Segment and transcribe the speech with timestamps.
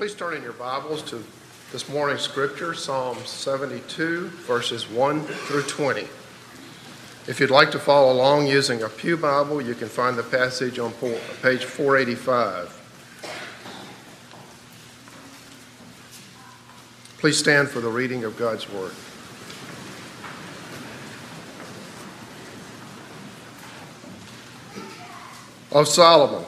[0.00, 1.22] Please turn in your Bibles to
[1.72, 6.08] this morning's scripture, Psalm 72, verses 1 through 20.
[7.28, 10.78] If you'd like to follow along using a Pew Bible, you can find the passage
[10.78, 10.94] on
[11.42, 12.70] page 485.
[17.18, 18.92] Please stand for the reading of God's Word.
[25.70, 26.46] Of Solomon,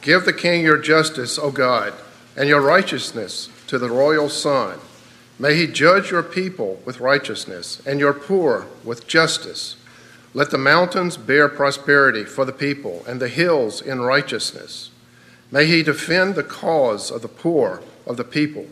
[0.00, 1.92] give the king your justice, O God
[2.38, 4.78] and your righteousness to the royal son.
[5.40, 9.74] May he judge your people with righteousness and your poor with justice.
[10.34, 14.90] Let the mountains bear prosperity for the people and the hills in righteousness.
[15.50, 18.66] May he defend the cause of the poor of the people,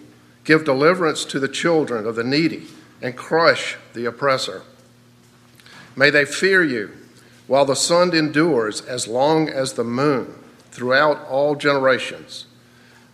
[0.45, 2.69] give deliverance to the children of the needy,
[3.03, 4.62] and crush the oppressor.
[5.97, 6.92] May they fear you
[7.48, 10.39] while the sun endures as long as the moon
[10.70, 12.45] throughout all generations.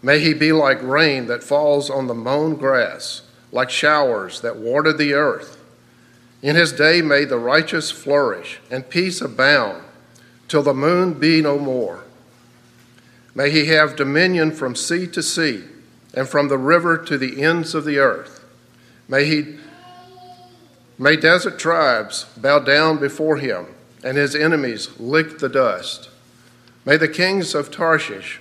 [0.03, 4.93] May he be like rain that falls on the mown grass, like showers that water
[4.93, 5.63] the earth.
[6.43, 9.85] In his day may the righteous flourish and peace abound
[10.49, 12.03] till the moon be no more.
[13.35, 15.65] May he have dominion from sea to sea
[16.13, 18.45] and from the river to the ends of the earth.
[19.09, 19.59] May he
[20.99, 23.67] may desert tribes bow down before him
[24.05, 26.11] and his enemies lick the dust.
[26.85, 28.41] May the kings of Tarshish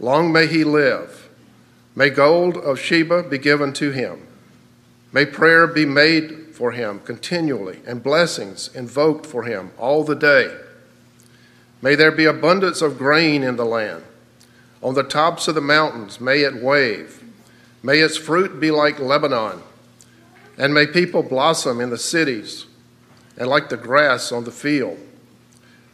[0.00, 1.28] Long may he live.
[1.96, 4.26] May gold of Sheba be given to him.
[5.12, 10.56] May prayer be made for him continually, and blessings invoked for him all the day.
[11.82, 14.04] May there be abundance of grain in the land.
[14.82, 17.24] On the tops of the mountains, may it wave.
[17.82, 19.62] May its fruit be like Lebanon.
[20.56, 22.66] And may people blossom in the cities,
[23.36, 24.98] and like the grass on the field.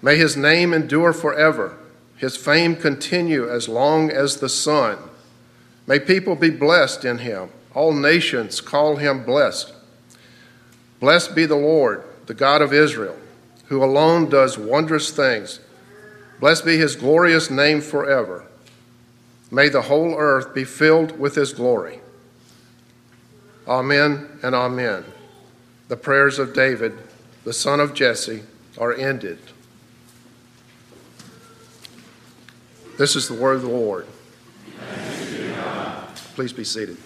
[0.02, 1.78] May his name endure forever
[2.16, 4.98] his fame continue as long as the sun.
[5.86, 7.50] May people be blessed in him.
[7.74, 9.72] All nations call him blessed.
[11.00, 13.18] Blessed be the Lord, the God of Israel,
[13.66, 15.60] who alone does wondrous things.
[16.40, 18.46] Blessed be his glorious name forever.
[19.50, 22.00] May the whole earth be filled with his glory.
[23.68, 25.04] Amen and amen.
[25.88, 26.96] The prayers of David,
[27.44, 28.42] the son of Jesse,
[28.78, 29.38] are ended.
[32.96, 34.06] This is the word of the Lord.
[36.36, 36.96] Please be seated.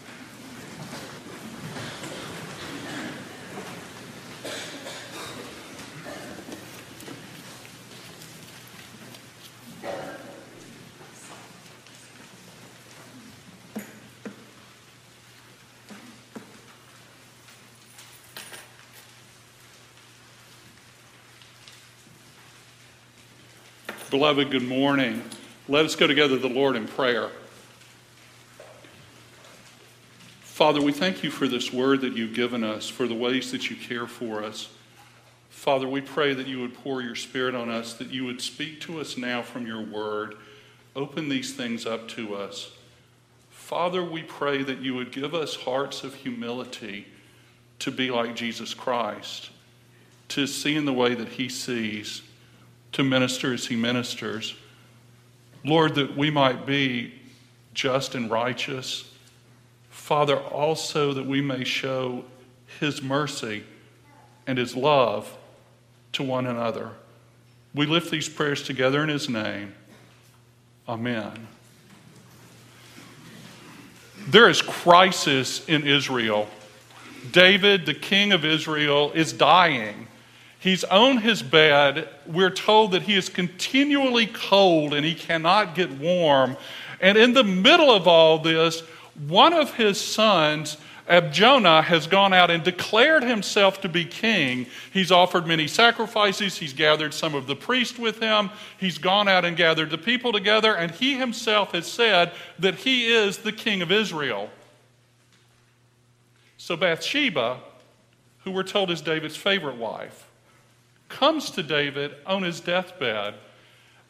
[24.10, 25.22] Beloved, good morning.
[25.70, 27.28] Let us go together to the Lord in prayer.
[30.40, 33.68] Father, we thank you for this word that you've given us, for the ways that
[33.68, 34.70] you care for us.
[35.50, 38.80] Father, we pray that you would pour your spirit on us, that you would speak
[38.80, 40.36] to us now from your word.
[40.96, 42.72] Open these things up to us.
[43.50, 47.08] Father, we pray that you would give us hearts of humility
[47.80, 49.50] to be like Jesus Christ,
[50.28, 52.22] to see in the way that he sees,
[52.92, 54.54] to minister as he ministers.
[55.64, 57.14] Lord, that we might be
[57.74, 59.10] just and righteous.
[59.90, 62.24] Father, also that we may show
[62.80, 63.62] His mercy
[64.46, 65.36] and His love
[66.12, 66.90] to one another.
[67.74, 69.74] We lift these prayers together in His name.
[70.88, 71.46] Amen.
[74.26, 76.48] There is crisis in Israel.
[77.30, 80.07] David, the king of Israel, is dying.
[80.60, 82.08] He's on his bed.
[82.26, 86.56] We're told that he is continually cold and he cannot get warm.
[87.00, 88.80] And in the middle of all this,
[89.26, 90.76] one of his sons,
[91.08, 94.66] Abijah, has gone out and declared himself to be king.
[94.92, 96.56] He's offered many sacrifices.
[96.56, 98.50] He's gathered some of the priests with him.
[98.78, 100.74] He's gone out and gathered the people together.
[100.74, 104.50] And he himself has said that he is the king of Israel.
[106.58, 107.60] So Bathsheba,
[108.40, 110.27] who we're told is David's favorite wife,
[111.08, 113.34] comes to David on his deathbed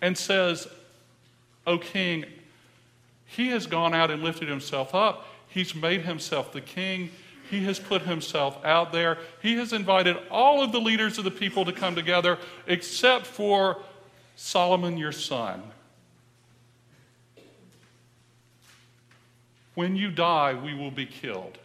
[0.00, 0.69] and says,
[1.67, 2.25] O king,
[3.27, 5.27] He has gone out and lifted himself up.
[5.49, 7.11] He's made himself the king.
[7.50, 9.19] He has put himself out there.
[9.41, 13.79] He has invited all of the leaders of the people to come together, except for
[14.37, 15.62] Solomon, your son.
[19.75, 21.56] When you die, we will be killed.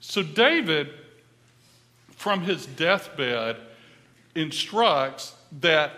[0.00, 0.90] So, David,
[2.20, 3.56] from his deathbed,
[4.34, 5.90] instructs that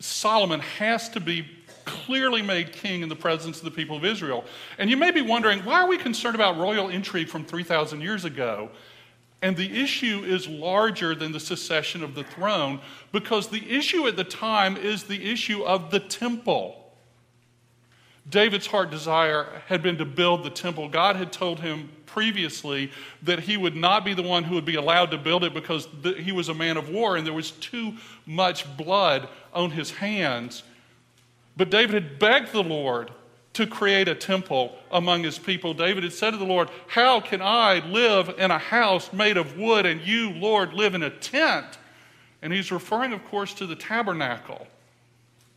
[0.00, 1.48] Solomon has to be
[1.86, 4.44] clearly made king in the presence of the people of Israel.
[4.76, 8.26] And you may be wondering, why are we concerned about royal intrigue from 3,000 years
[8.26, 8.68] ago?
[9.40, 12.78] And the issue is larger than the succession of the throne
[13.10, 16.85] because the issue at the time is the issue of the temple.
[18.28, 20.88] David's heart desire had been to build the temple.
[20.88, 22.90] God had told him previously
[23.22, 25.86] that he would not be the one who would be allowed to build it because
[26.18, 27.94] he was a man of war and there was too
[28.24, 30.64] much blood on his hands.
[31.56, 33.10] But David had begged the Lord
[33.52, 35.72] to create a temple among his people.
[35.72, 39.56] David had said to the Lord, How can I live in a house made of
[39.56, 41.78] wood and you, Lord, live in a tent?
[42.42, 44.66] And he's referring, of course, to the tabernacle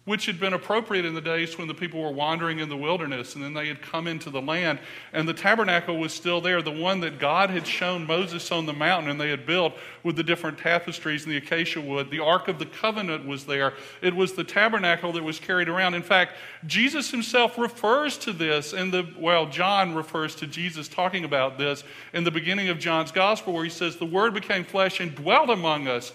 [0.10, 3.36] which had been appropriate in the days when the people were wandering in the wilderness
[3.36, 4.80] and then they had come into the land.
[5.14, 8.74] And the tabernacle was still there, the one that God had shown Moses on the
[8.74, 12.10] mountain and they had built with the different tapestries and the acacia wood.
[12.10, 13.76] The Ark of the Covenant was there.
[14.02, 15.94] It was the tabernacle that was carried around.
[15.94, 16.34] In fact,
[16.66, 21.84] Jesus himself refers to this in the, well, John refers to Jesus talking about this
[22.14, 25.52] in the beginning of John's gospel where he says, The Word became flesh and dwelt
[25.52, 26.14] among us.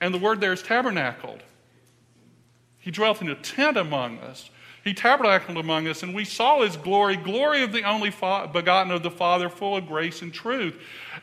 [0.00, 1.42] And the word there is tabernacled.
[2.78, 4.50] He dwelt in a tent among us.
[4.84, 9.02] He tabernacled among us, and we saw his glory, glory of the only begotten of
[9.02, 10.80] the Father, full of grace and truth.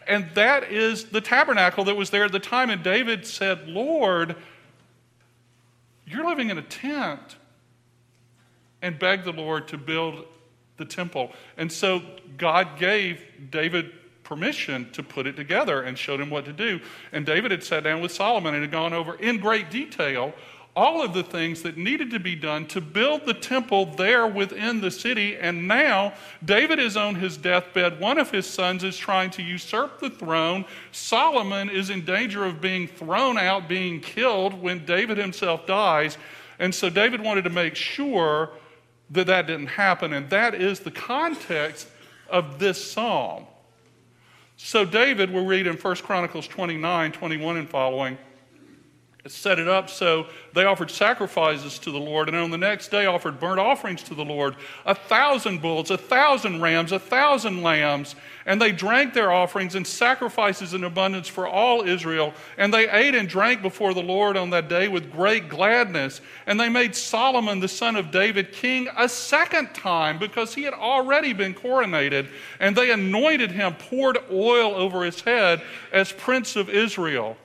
[0.07, 2.69] And that is the tabernacle that was there at the time.
[2.69, 4.36] And David said, Lord,
[6.06, 7.38] you're living in a tent.
[8.81, 10.25] And begged the Lord to build
[10.78, 11.31] the temple.
[11.57, 12.04] And so
[12.38, 13.92] God gave David
[14.24, 16.80] permission to put it together and showed him what to do.
[17.12, 20.34] And David had sat down with Solomon and had gone over in great detail
[20.75, 24.81] all of the things that needed to be done to build the temple there within
[24.81, 25.38] the city.
[25.38, 26.13] And now
[26.44, 28.00] David is on his deathbed.
[28.00, 30.66] One of his sons is trying to usurp the throne.
[30.92, 36.18] Solomon is in danger of being thrown out, being killed when David himself dies.
[36.60, 38.50] And so David wanted to make sure
[39.12, 40.12] that that didn't happen.
[40.12, 41.88] And that is the context
[42.30, 43.45] of this psalm.
[44.57, 48.18] So David, we'll read in 1 Chronicles 29, 21 and following
[49.27, 53.07] set it up so they offered sacrifices to the Lord, and on the next day
[53.07, 54.56] offered burnt offerings to the Lord
[54.86, 58.16] a thousand bulls, a thousand rams, a thousand lambs.
[58.48, 62.31] And they drank their offerings and sacrifices in abundance for all Israel.
[62.60, 66.21] And they ate and drank before the Lord on that day with great gladness.
[66.45, 70.75] And they made Solomon, the son of David, king a second time because he had
[70.75, 72.28] already been coronated.
[72.60, 77.38] And they anointed him, poured oil over his head as prince of Israel.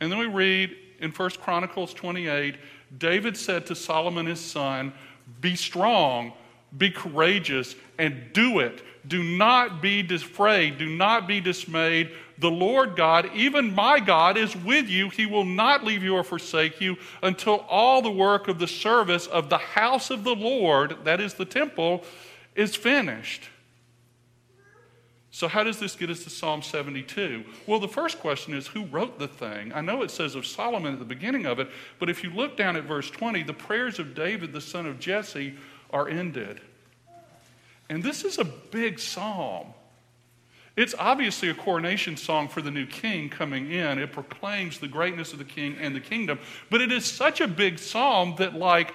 [0.00, 2.56] And then we read in 1 Chronicles 28
[2.98, 4.92] David said to Solomon his son,
[5.40, 6.32] Be strong,
[6.76, 8.82] be courageous, and do it.
[9.08, 12.10] Do not be afraid, do not be dismayed.
[12.38, 15.08] The Lord God, even my God, is with you.
[15.08, 19.26] He will not leave you or forsake you until all the work of the service
[19.26, 22.04] of the house of the Lord, that is the temple,
[22.54, 23.48] is finished.
[25.36, 27.44] So, how does this get us to Psalm 72?
[27.66, 29.70] Well, the first question is who wrote the thing?
[29.74, 32.56] I know it says of Solomon at the beginning of it, but if you look
[32.56, 35.52] down at verse 20, the prayers of David, the son of Jesse,
[35.90, 36.62] are ended.
[37.90, 39.66] And this is a big psalm.
[40.74, 43.98] It's obviously a coronation song for the new king coming in.
[43.98, 46.38] It proclaims the greatness of the king and the kingdom.
[46.70, 48.94] But it is such a big psalm that, like,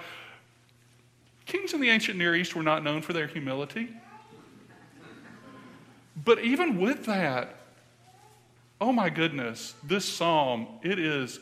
[1.46, 3.90] kings in the ancient Near East were not known for their humility.
[6.16, 7.56] But even with that,
[8.80, 11.40] oh my goodness, this psalm, it is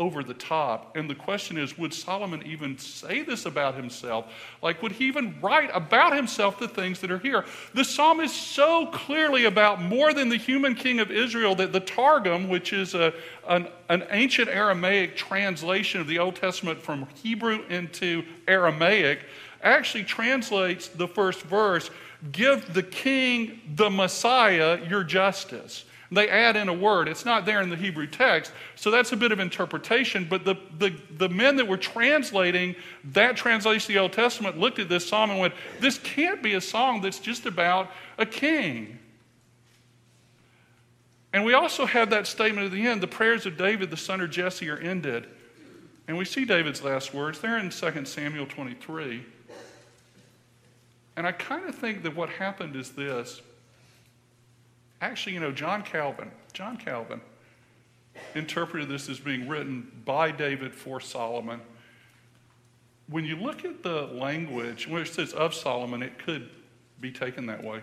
[0.00, 0.96] over the top.
[0.96, 4.32] And the question is would Solomon even say this about himself?
[4.62, 7.44] Like, would he even write about himself the things that are here?
[7.74, 11.80] The psalm is so clearly about more than the human king of Israel that the
[11.80, 13.12] Targum, which is a,
[13.46, 19.20] an, an ancient Aramaic translation of the Old Testament from Hebrew into Aramaic,
[19.62, 21.90] actually translates the first verse
[22.32, 25.84] Give the king, the Messiah, your justice.
[26.12, 27.06] They add in a word.
[27.06, 30.26] It's not there in the Hebrew text, so that's a bit of interpretation.
[30.28, 32.74] But the, the, the men that were translating
[33.12, 36.54] that translation of the Old Testament looked at this psalm and went, This can't be
[36.54, 38.98] a song that's just about a king.
[41.32, 44.20] And we also have that statement at the end the prayers of David, the son
[44.20, 45.28] of Jesse, are ended.
[46.08, 47.38] And we see David's last words.
[47.38, 49.24] They're in 2 Samuel 23.
[51.20, 53.42] And I kind of think that what happened is this.
[55.02, 57.20] Actually, you know, John Calvin, John Calvin
[58.34, 61.60] interpreted this as being written by David for Solomon.
[63.08, 66.48] When you look at the language, where it says of Solomon, it could
[67.02, 67.82] be taken that way.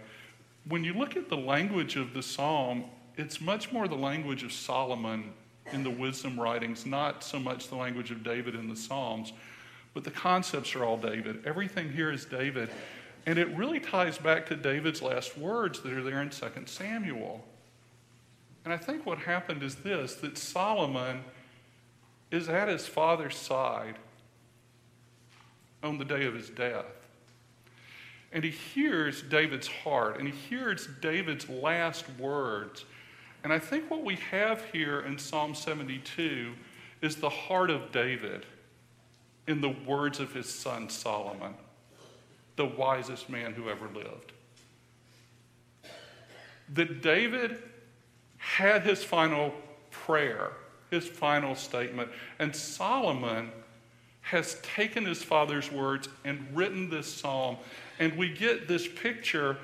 [0.67, 2.85] When you look at the language of the psalm,
[3.17, 5.31] it's much more the language of Solomon
[5.73, 9.31] in the wisdom writings, not so much the language of David in the Psalms,
[9.93, 11.43] but the concepts are all David.
[11.45, 12.71] Everything here is David.
[13.27, 17.43] And it really ties back to David's last words that are there in 2 Samuel.
[18.63, 21.23] And I think what happened is this that Solomon
[22.31, 23.97] is at his father's side
[25.83, 26.85] on the day of his death.
[28.31, 32.85] And he hears David's heart and he hears David's last words.
[33.43, 36.53] And I think what we have here in Psalm 72
[37.01, 38.45] is the heart of David
[39.47, 41.53] in the words of his son Solomon,
[42.57, 44.33] the wisest man who ever lived.
[46.73, 47.57] That David
[48.37, 49.53] had his final
[49.89, 50.51] prayer,
[50.91, 52.09] his final statement,
[52.39, 53.51] and Solomon
[54.21, 57.55] has taken his father's words and written this psalm.
[57.99, 59.57] And we get this picture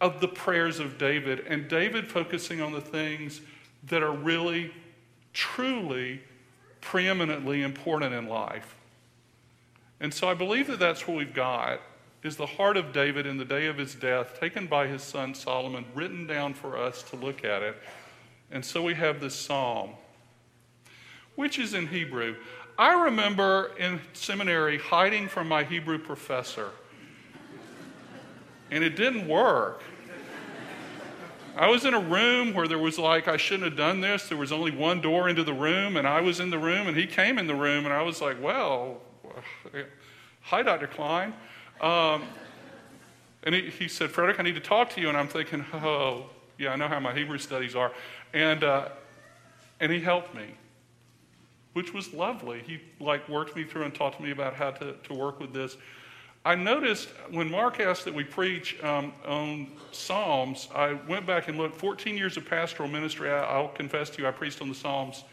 [0.00, 3.42] of the prayers of David, and David focusing on the things
[3.88, 4.72] that are really,
[5.34, 6.22] truly,
[6.80, 8.74] preeminently important in life.
[10.00, 11.82] And so I believe that that's what we've got
[12.22, 15.34] is the heart of David in the day of his death, taken by his son
[15.34, 17.76] Solomon, written down for us to look at it.
[18.50, 19.90] And so we have this psalm,
[21.34, 22.36] which is in Hebrew.
[22.78, 26.70] I remember in seminary hiding from my Hebrew professor,
[28.70, 29.82] and it didn't work.
[31.56, 34.28] I was in a room where there was like, I shouldn't have done this.
[34.28, 36.96] There was only one door into the room, and I was in the room, and
[36.96, 39.80] he came in the room, and I was like, well, uh,
[40.42, 40.86] hi, Dr.
[40.86, 41.34] Klein.
[41.80, 42.24] Um,
[43.42, 45.08] and he, he, said, Fredric, I need to talk to you.
[45.08, 46.26] And I'm thinking, oh,
[46.58, 47.92] yeah, I know how my Hebrew studies are.
[48.34, 48.88] And, uh,
[49.80, 50.54] and he helped me,
[51.72, 52.62] which was lovely.
[52.66, 55.54] He like worked me through and talked to me about how to, to work with
[55.54, 55.76] this.
[56.44, 61.58] I noticed when Mark asked that we preach um, on Psalms, I went back and
[61.58, 61.76] looked.
[61.76, 65.24] 14 years of pastoral ministry, I, will confess to you, I preached on the Psalms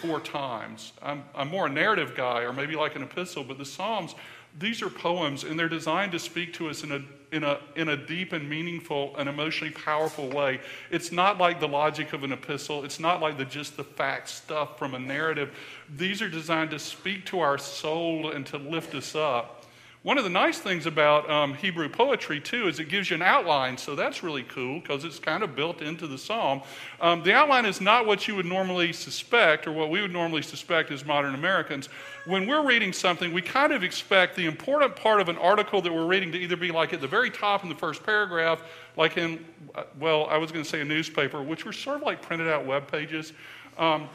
[0.00, 0.92] four times.
[1.02, 4.14] I'm, I'm more a narrative guy, or maybe like an epistle, but the Psalms,
[4.58, 7.02] these are poems, and they're designed to speak to us in a,
[7.32, 10.60] in a, in a deep and meaningful and emotionally powerful way.
[10.90, 14.28] It's not like the logic of an epistle, it's not like the just the fact
[14.28, 15.56] stuff from a narrative.
[15.96, 19.59] These are designed to speak to our soul and to lift us up.
[20.02, 23.22] One of the nice things about um, Hebrew poetry, too, is it gives you an
[23.22, 26.62] outline, so that's really cool because it's kind of built into the psalm.
[27.02, 30.40] Um, the outline is not what you would normally suspect or what we would normally
[30.40, 31.90] suspect as modern Americans.
[32.24, 35.92] When we're reading something, we kind of expect the important part of an article that
[35.92, 38.62] we're reading to either be like at the very top in the first paragraph,
[38.96, 42.04] like in, uh, well, I was going to say a newspaper, which were sort of
[42.04, 43.34] like printed out web pages.
[43.76, 44.08] Um,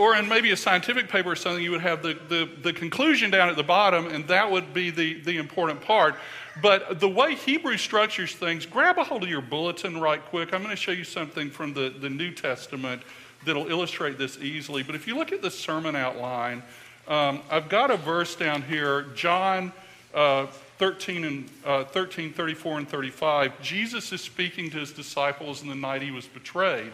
[0.00, 3.30] or in maybe a scientific paper or something, you would have the, the, the conclusion
[3.30, 6.14] down at the bottom, and that would be the, the important part.
[6.62, 10.54] But the way Hebrew structures things, grab a hold of your bulletin right quick.
[10.54, 13.02] I'm going to show you something from the, the New Testament
[13.44, 14.82] that'll illustrate this easily.
[14.82, 16.62] But if you look at the sermon outline,
[17.06, 19.70] um, I've got a verse down here, John
[20.14, 20.46] uh,
[20.78, 23.60] 13 and uh, 13, 34 and 35.
[23.60, 26.92] Jesus is speaking to his disciples in the night he was betrayed.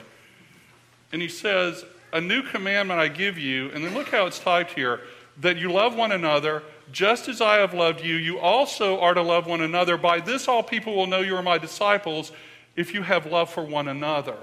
[1.13, 4.73] And he says, a new commandment I give you, and then look how it's typed
[4.73, 5.01] here
[5.39, 9.23] that you love one another just as I have loved you, you also are to
[9.23, 9.97] love one another.
[9.97, 12.33] By this, all people will know you are my disciples
[12.77, 14.37] if you have love for one another.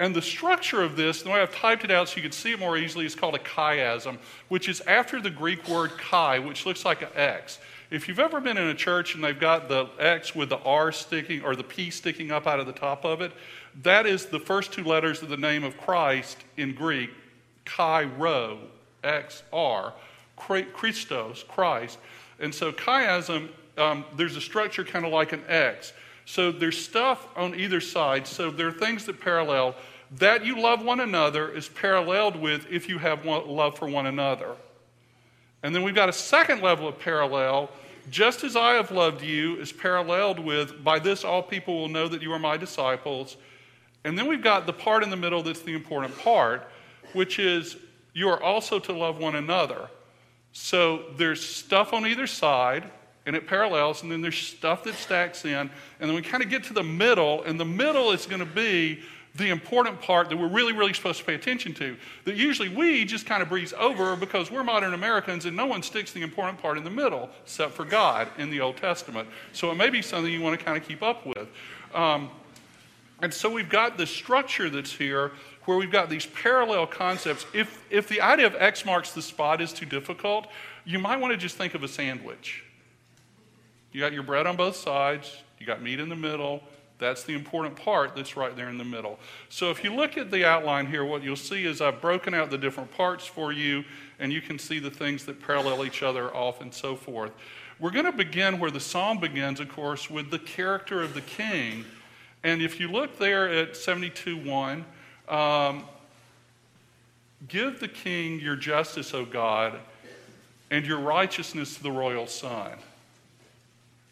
[0.00, 2.52] And the structure of this, the way I've typed it out so you can see
[2.52, 6.66] it more easily, is called a chiasm, which is after the Greek word chi, which
[6.66, 7.58] looks like an X.
[7.90, 10.92] If you've ever been in a church and they've got the X with the R
[10.92, 13.32] sticking or the P sticking up out of the top of it,
[13.82, 17.10] that is the first two letters of the name of Christ in Greek,
[17.64, 18.58] Chi-Rho,
[19.04, 19.92] X-R,
[20.36, 21.98] Christos, Christ.
[22.40, 25.92] And so chiasm, um, there's a structure kind of like an X.
[26.24, 28.26] So there's stuff on either side.
[28.26, 29.74] So there are things that parallel.
[30.18, 34.06] That you love one another is paralleled with if you have one, love for one
[34.06, 34.56] another.
[35.62, 37.70] And then we've got a second level of parallel.
[38.10, 42.08] Just as I have loved you is paralleled with, by this all people will know
[42.08, 43.36] that you are my disciples.
[44.08, 46.66] And then we've got the part in the middle that's the important part,
[47.12, 47.76] which is
[48.14, 49.88] you are also to love one another.
[50.52, 52.90] So there's stuff on either side,
[53.26, 55.54] and it parallels, and then there's stuff that stacks in.
[55.54, 58.46] And then we kind of get to the middle, and the middle is going to
[58.46, 59.00] be
[59.34, 63.04] the important part that we're really, really supposed to pay attention to, that usually we
[63.04, 66.60] just kind of breeze over because we're modern Americans and no one sticks the important
[66.60, 69.28] part in the middle except for God in the Old Testament.
[69.52, 71.46] So it may be something you want to kind of keep up with.
[71.94, 72.30] Um,
[73.20, 75.32] and so we've got the structure that's here
[75.64, 77.44] where we've got these parallel concepts.
[77.52, 80.46] If, if the idea of X marks the spot is too difficult,
[80.84, 82.64] you might want to just think of a sandwich.
[83.92, 86.62] You got your bread on both sides, you got meat in the middle.
[86.98, 89.20] That's the important part that's right there in the middle.
[89.50, 92.50] So if you look at the outline here, what you'll see is I've broken out
[92.50, 93.84] the different parts for you,
[94.18, 97.30] and you can see the things that parallel each other off and so forth.
[97.78, 101.20] We're going to begin where the psalm begins, of course, with the character of the
[101.20, 101.84] king.
[102.44, 104.84] And if you look there at 72 1,
[105.28, 105.84] um,
[107.48, 109.78] give the king your justice, O God,
[110.70, 112.72] and your righteousness to the royal son.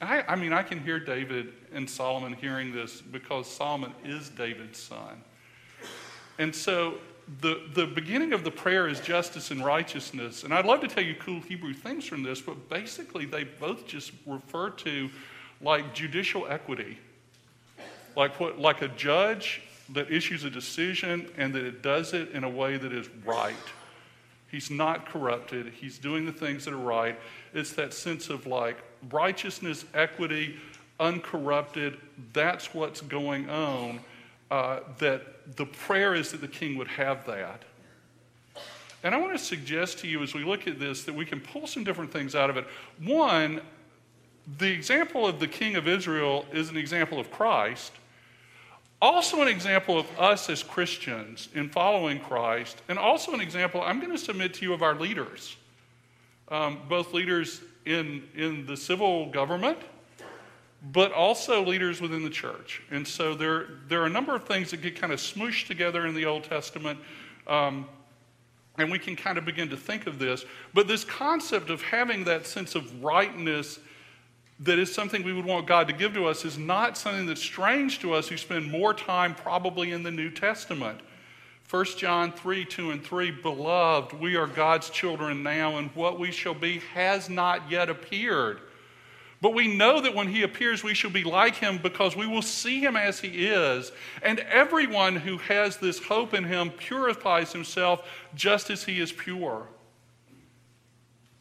[0.01, 4.79] I, I, mean, I can hear David and Solomon hearing this because Solomon is David's
[4.79, 5.23] son.
[6.39, 6.99] And so
[7.41, 10.45] the, the beginning of the prayer is justice and righteousness.
[10.45, 13.87] And I'd love to tell you cool Hebrew things from this, but basically they both
[13.87, 15.09] just refer to
[15.63, 16.99] like judicial equity.
[18.17, 22.43] Like what like a judge that issues a decision and that it does it in
[22.43, 23.55] a way that is right.
[24.51, 25.73] He's not corrupted.
[25.75, 27.19] He's doing the things that are right.
[27.53, 28.79] It's that sense of like
[29.11, 30.57] righteousness, equity,
[30.99, 31.99] uncorrupted.
[32.33, 34.01] That's what's going on.
[34.51, 37.63] Uh, that the prayer is that the king would have that.
[39.03, 41.41] And I want to suggest to you as we look at this that we can
[41.41, 42.67] pull some different things out of it.
[43.03, 43.61] One,
[44.59, 47.93] the example of the king of Israel is an example of Christ.
[49.01, 54.01] Also, an example of us as Christians in following Christ, and also an example, I'm
[54.01, 55.57] going to submit to you, of our leaders,
[56.49, 59.79] um, both leaders in, in the civil government,
[60.93, 62.83] but also leaders within the church.
[62.91, 66.07] And so there, there are a number of things that get kind of smooshed together
[66.07, 66.99] in the Old Testament.
[67.47, 67.87] Um,
[68.79, 70.45] and we can kind of begin to think of this.
[70.75, 73.79] But this concept of having that sense of rightness
[74.61, 77.43] that is something we would want God to give to us is not something that's
[77.43, 81.01] strange to us who spend more time probably in the New Testament.
[81.69, 86.31] 1 John 3 2 and 3 Beloved, we are God's children now, and what we
[86.31, 88.61] shall be has not yet appeared.
[89.43, 92.41] But we know that when he appears, we shall be like him because we will
[92.41, 93.93] see him as he is.
[94.23, 99.67] And everyone who has this hope in him purifies himself just as he is pure.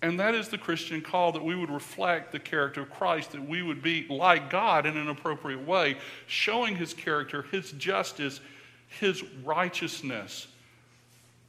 [0.02, 3.48] And that is the Christian call that we would reflect the character of Christ, that
[3.48, 8.40] we would be like God in an appropriate way, showing his character, his justice,
[8.88, 10.48] his righteousness.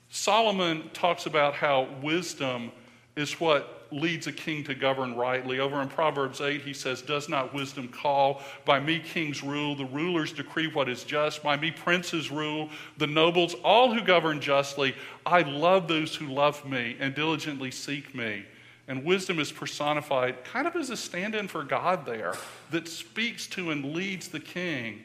[0.08, 2.72] Solomon talks about how wisdom
[3.16, 5.58] is what leads a king to govern rightly.
[5.60, 8.42] Over in Proverbs 8, he says, Does not wisdom call?
[8.64, 11.42] By me kings rule, the rulers decree what is just.
[11.42, 12.68] By me princes rule,
[12.98, 14.94] the nobles, all who govern justly.
[15.24, 18.44] I love those who love me and diligently seek me.
[18.88, 22.34] And wisdom is personified kind of as a stand in for God there
[22.70, 25.02] that speaks to and leads the king.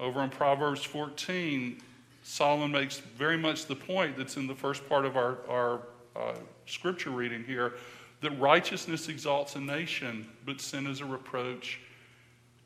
[0.00, 1.80] Over in Proverbs 14,
[2.22, 5.82] Solomon makes very much the point that's in the first part of our, our
[6.16, 6.34] uh,
[6.66, 7.74] scripture reading here
[8.20, 11.80] that righteousness exalts a nation, but sin is a reproach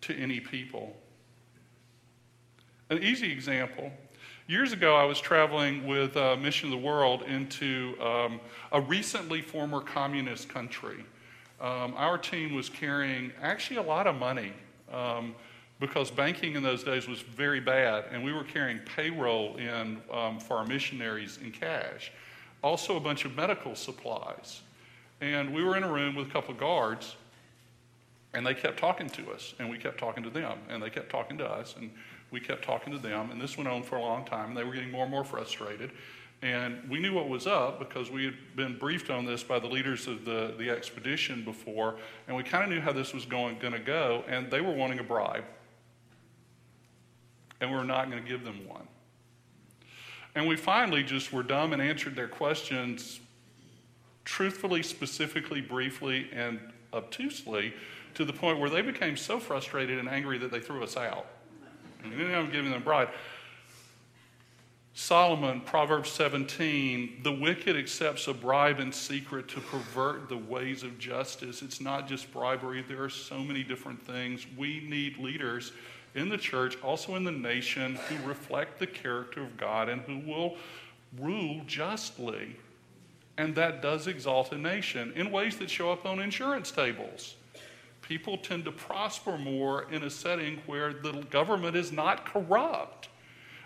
[0.03, 0.97] to any people.
[2.89, 3.93] An easy example
[4.51, 8.41] Years ago, I was traveling with uh, Mission of the World into um,
[8.73, 11.05] a recently former communist country.
[11.61, 14.53] Um, our team was carrying actually a lot of money
[14.93, 15.37] um,
[15.79, 20.41] because banking in those days was very bad, and we were carrying payroll in um,
[20.41, 22.11] for our missionaries in cash.
[22.62, 24.61] Also, a bunch of medical supplies.
[25.20, 27.16] And we were in a room with a couple of guards,
[28.35, 31.11] and they kept talking to us, and we kept talking to them, and they kept
[31.11, 31.75] talking to us.
[31.79, 31.90] And
[32.31, 34.64] we kept talking to them, and this went on for a long time, and they
[34.64, 35.90] were getting more and more frustrated.
[36.42, 39.66] And we knew what was up because we had been briefed on this by the
[39.66, 41.96] leaders of the, the expedition before,
[42.29, 44.73] and we kind of knew how this was going, going to go, and they were
[44.73, 45.44] wanting a bribe.
[47.61, 48.88] And we were not going to give them one.
[50.35, 53.21] And we finally just were dumb and answered their questions
[54.25, 56.61] truthfully, specifically, briefly, and
[56.93, 57.75] obtusely
[58.14, 61.27] to the point where they became so frustrated and angry that they threw us out.
[62.03, 63.09] And then I'm giving them bride.
[64.93, 70.99] Solomon, Proverbs 17, the wicked accepts a bribe in secret to pervert the ways of
[70.99, 71.62] justice.
[71.62, 74.47] It's not just bribery, there are so many different things.
[74.59, 75.73] We need leaders
[76.14, 80.18] in the church, also in the nation, who reflect the character of God and who
[80.18, 80.57] will
[81.18, 82.57] rule justly.
[83.38, 87.37] And that does exalt a nation in ways that show up on insurance tables
[88.11, 93.09] people tend to prosper more in a setting where the government is not corrupt.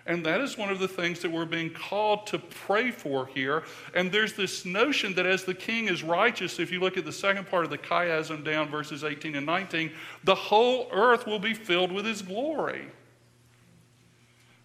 [0.07, 3.63] And that is one of the things that we're being called to pray for here.
[3.95, 7.11] And there's this notion that as the king is righteous, if you look at the
[7.11, 9.91] second part of the chiasm down, verses 18 and 19,
[10.23, 12.85] the whole earth will be filled with his glory.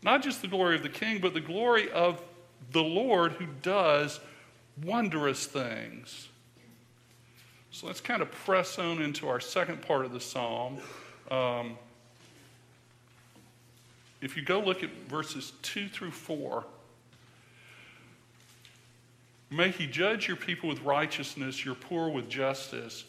[0.02, 2.22] Not just the glory of the king, but the glory of
[2.72, 4.20] the Lord who does
[4.82, 6.28] wondrous things.
[7.70, 10.78] So let's kind of press on into our second part of the psalm.
[11.30, 11.78] Um,
[14.20, 16.64] if you go look at verses 2 through 4,
[19.50, 23.04] may he judge your people with righteousness, your poor with justice.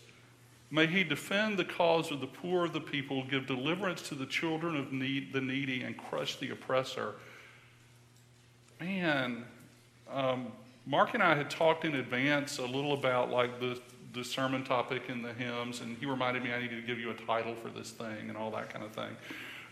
[0.69, 4.25] May he defend the cause of the poor of the people, give deliverance to the
[4.25, 7.15] children of need, the needy, and crush the oppressor.
[8.79, 9.43] Man,
[10.09, 10.47] um,
[10.85, 13.79] Mark and I had talked in advance a little about like the,
[14.13, 17.11] the sermon topic and the hymns, and he reminded me I needed to give you
[17.11, 19.15] a title for this thing and all that kind of thing.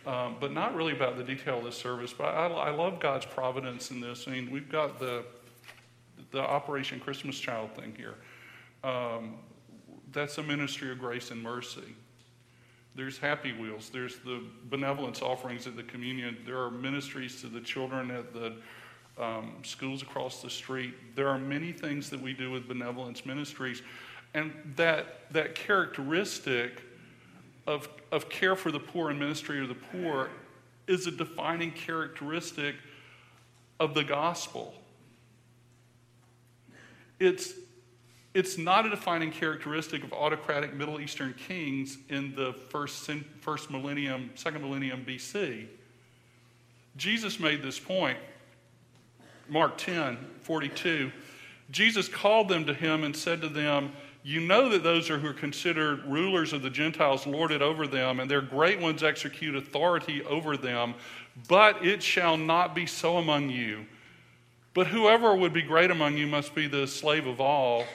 [0.06, 2.14] Um, but not really about the detail of the service.
[2.14, 4.30] But I, I, love God's providence in this.
[4.30, 5.26] I mean, we've got the
[6.32, 8.16] the Operation Christmas Child thing here.
[8.84, 9.36] Um,
[10.12, 11.96] that's a ministry of grace and mercy.
[12.96, 13.90] There's Happy Wheels.
[13.90, 16.38] There's the benevolence offerings at the communion.
[16.46, 18.54] There are ministries to the children at the
[19.18, 20.94] um, schools across the street.
[21.16, 23.82] There are many things that we do with benevolence ministries.
[24.34, 26.82] And that, that characteristic
[27.68, 30.30] of, of care for the poor and ministry of the poor
[30.88, 32.76] is a defining characteristic
[33.80, 34.74] of the gospel.
[37.20, 37.54] It's,
[38.34, 43.10] it's not a defining characteristic of autocratic Middle Eastern kings in the first,
[43.42, 45.68] first millennium, second millennium BC.
[46.98, 48.18] Jesus made this point.
[49.48, 51.12] Mark 10, 42.
[51.72, 53.92] Jesus called them to him and said to them,
[54.24, 57.88] You know that those are who are considered rulers of the Gentiles lord it over
[57.88, 60.96] them, and their great ones execute authority over them,
[61.48, 63.86] but it shall not be so among you.
[64.74, 67.86] But whoever would be great among you must be the slave of all,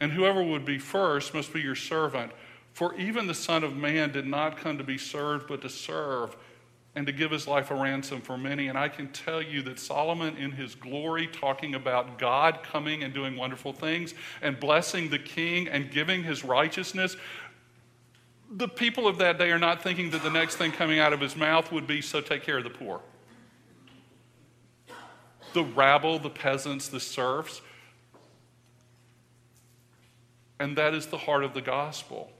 [0.00, 2.30] and whoever would be first must be your servant.
[2.74, 6.36] For even the Son of Man did not come to be served, but to serve
[6.94, 8.68] and to give his life a ransom for many.
[8.68, 13.14] And I can tell you that Solomon, in his glory, talking about God coming and
[13.14, 17.16] doing wonderful things and blessing the king and giving his righteousness,
[18.50, 21.20] the people of that day are not thinking that the next thing coming out of
[21.20, 23.00] his mouth would be, so take care of the poor.
[25.52, 27.60] The rabble, the peasants, the serfs.
[30.58, 32.32] And that is the heart of the gospel.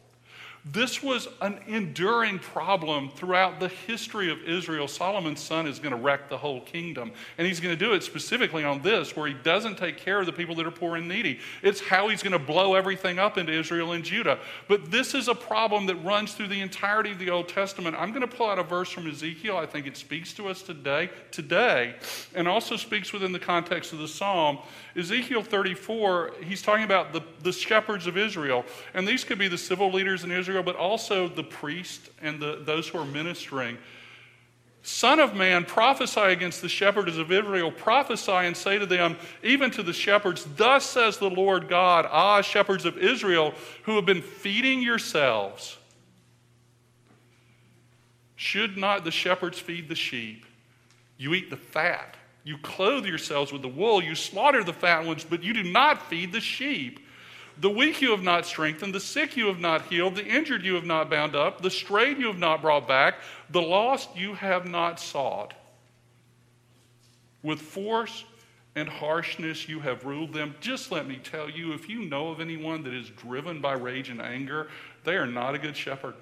[0.70, 4.86] This was an enduring problem throughout the history of Israel.
[4.86, 7.12] Solomon's son is going to wreck the whole kingdom.
[7.38, 10.26] And he's going to do it specifically on this, where he doesn't take care of
[10.26, 11.38] the people that are poor and needy.
[11.62, 14.38] It's how he's going to blow everything up into Israel and Judah.
[14.68, 17.96] But this is a problem that runs through the entirety of the Old Testament.
[17.98, 19.56] I'm going to pull out a verse from Ezekiel.
[19.56, 21.94] I think it speaks to us today, today,
[22.34, 24.58] and also speaks within the context of the psalm.
[24.96, 28.64] Ezekiel 34, he's talking about the, the shepherds of Israel.
[28.94, 32.60] And these could be the civil leaders in Israel, but also the priest and the,
[32.62, 33.78] those who are ministering.
[34.82, 37.70] Son of man, prophesy against the shepherds of Israel.
[37.70, 42.40] Prophesy and say to them, even to the shepherds, Thus says the Lord God, Ah,
[42.40, 45.76] shepherds of Israel, who have been feeding yourselves.
[48.36, 50.46] Should not the shepherds feed the sheep?
[51.16, 52.16] You eat the fat.
[52.44, 54.02] You clothe yourselves with the wool.
[54.02, 57.00] You slaughter the fat ones, but you do not feed the sheep.
[57.60, 60.74] The weak you have not strengthened, the sick you have not healed, the injured you
[60.74, 63.16] have not bound up, the strayed you have not brought back,
[63.50, 65.54] the lost you have not sought.
[67.42, 68.24] With force
[68.76, 70.54] and harshness you have ruled them.
[70.60, 74.08] Just let me tell you if you know of anyone that is driven by rage
[74.08, 74.68] and anger,
[75.02, 76.14] they are not a good shepherd,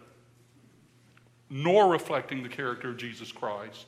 [1.51, 3.87] nor reflecting the character of Jesus Christ.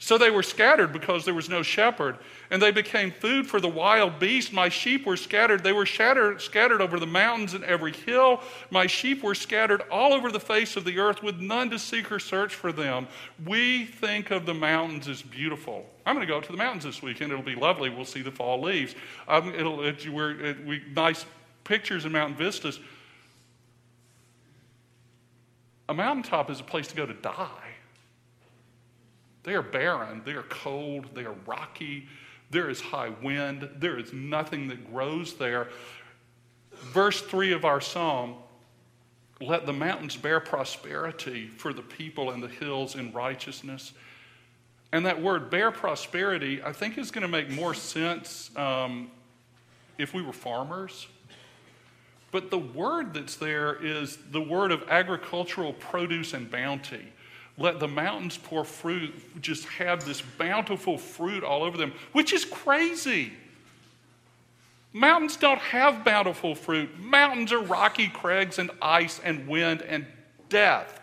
[0.00, 2.18] So they were scattered because there was no shepherd,
[2.50, 4.52] and they became food for the wild beast.
[4.52, 5.64] My sheep were scattered.
[5.64, 8.40] They were shattered, scattered over the mountains and every hill.
[8.70, 12.12] My sheep were scattered all over the face of the earth with none to seek
[12.12, 13.08] or search for them.
[13.44, 15.84] We think of the mountains as beautiful.
[16.06, 17.32] I'm going to go to the mountains this weekend.
[17.32, 17.90] It'll be lovely.
[17.90, 18.94] We'll see the fall leaves.
[19.26, 21.26] Um, it'll, it, it, we, nice
[21.64, 22.78] pictures and mountain vistas.
[25.88, 27.67] A mountaintop is a place to go to die.
[29.48, 32.06] They are barren, they are cold, they are rocky,
[32.50, 35.68] there is high wind, there is nothing that grows there.
[36.92, 38.34] Verse 3 of our psalm
[39.40, 43.94] let the mountains bear prosperity for the people and the hills in righteousness.
[44.92, 49.10] And that word bear prosperity, I think, is going to make more sense um,
[49.96, 51.08] if we were farmers.
[52.32, 57.14] But the word that's there is the word of agricultural produce and bounty.
[57.58, 62.44] Let the mountains pour fruit, just have this bountiful fruit all over them, which is
[62.44, 63.32] crazy.
[64.92, 66.98] Mountains don't have bountiful fruit.
[66.98, 70.06] Mountains are rocky crags and ice and wind and
[70.48, 71.00] death.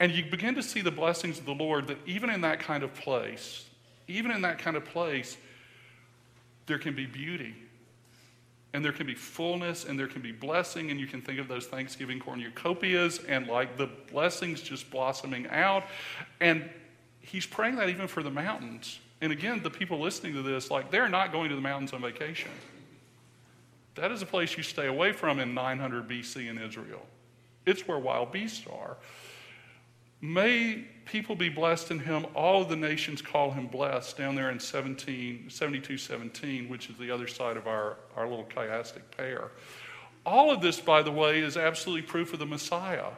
[0.00, 2.82] And you begin to see the blessings of the Lord that even in that kind
[2.82, 3.68] of place,
[4.08, 5.36] even in that kind of place,
[6.66, 7.54] there can be beauty
[8.74, 11.48] and there can be fullness and there can be blessing and you can think of
[11.48, 15.84] those thanksgiving cornucopias and like the blessings just blossoming out.
[16.40, 16.68] And
[17.20, 18.98] he's praying that even for the mountains.
[19.20, 22.00] And again the people listening to this like they're not going to the mountains on
[22.00, 22.50] vacation.
[23.94, 27.04] That is a place you stay away from in 900 bc in israel.
[27.66, 28.96] It's where wild beasts are
[30.24, 32.26] May people be blessed in him.
[32.36, 36.96] All of the nations call him blessed down there in 17, 72 17, which is
[36.96, 39.50] the other side of our, our little chiastic pair.
[40.24, 43.08] All of this, by the way, is absolutely proof of the Messiah.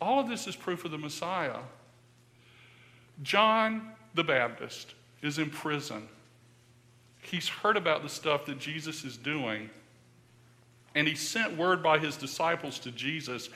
[0.00, 1.58] All of this is proof of the Messiah.
[3.22, 6.08] John the Baptist is in prison.
[7.20, 9.70] He's heard about the stuff that Jesus is doing,
[10.94, 13.48] and he sent word by his disciples to Jesus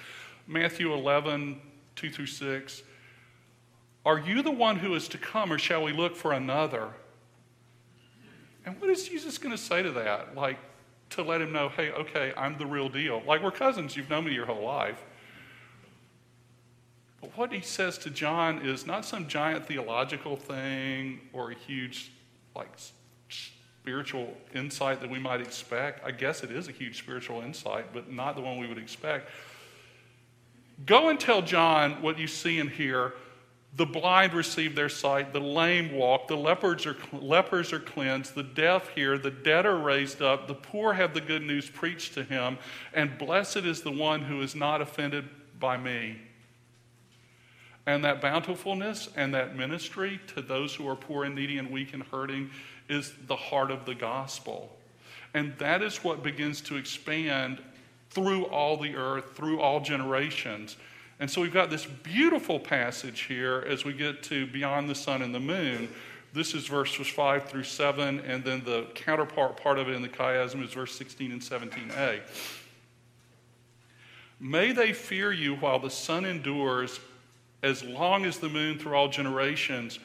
[0.46, 1.61] Matthew 11,
[1.96, 2.82] 2 through 6.
[4.04, 6.90] Are you the one who is to come, or shall we look for another?
[8.64, 10.37] And what is Jesus going to say to that?
[10.37, 10.59] Like,
[11.11, 13.22] to let him know, hey, okay, I'm the real deal.
[13.26, 15.02] Like, we're cousins, you've known me your whole life.
[17.20, 22.12] But what he says to John is not some giant theological thing or a huge,
[22.54, 22.68] like,
[23.28, 26.04] spiritual insight that we might expect.
[26.04, 29.28] I guess it is a huge spiritual insight, but not the one we would expect.
[30.84, 33.14] Go and tell John what you see and hear.
[33.76, 38.42] The blind receive their sight, the lame walk, the lepers are, lepers are cleansed, the
[38.42, 42.24] deaf hear, the dead are raised up, the poor have the good news preached to
[42.24, 42.56] him,
[42.94, 45.28] and blessed is the one who is not offended
[45.60, 46.16] by me.
[47.84, 51.92] And that bountifulness and that ministry to those who are poor and needy and weak
[51.92, 52.50] and hurting
[52.88, 54.74] is the heart of the gospel.
[55.34, 57.62] And that is what begins to expand
[58.16, 60.79] through all the earth, through all generations.
[61.20, 65.20] And so we've got this beautiful passage here as we get to beyond the sun
[65.20, 65.90] and the moon.
[66.33, 70.09] This is verses 5 through 7, and then the counterpart part of it in the
[70.09, 72.22] chiasm is verse 16 and 17a.
[74.40, 77.00] May they fear you while the sun endures,
[77.62, 79.98] as long as the moon through all generations.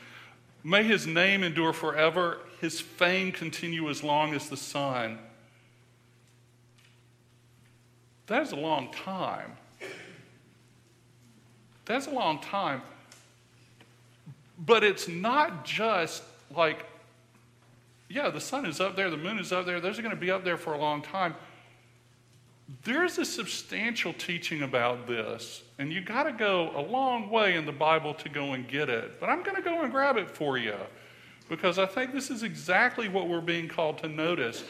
[0.66, 5.18] May his name endure forever, his fame continue as long as the sun.
[8.32, 9.52] That's a long time.
[11.84, 12.82] That's a long time.
[14.58, 16.24] But it's not just
[16.56, 16.86] like,
[18.08, 20.20] yeah, the sun is up there, the moon is up there, those are going to
[20.20, 21.36] be up there for a long time.
[22.86, 27.66] There's a substantial teaching about this, and you got to go a long way in
[27.66, 29.20] the Bible to go and get it.
[29.20, 30.78] But I'm going to go and grab it for you
[31.50, 34.64] because I think this is exactly what we're being called to notice.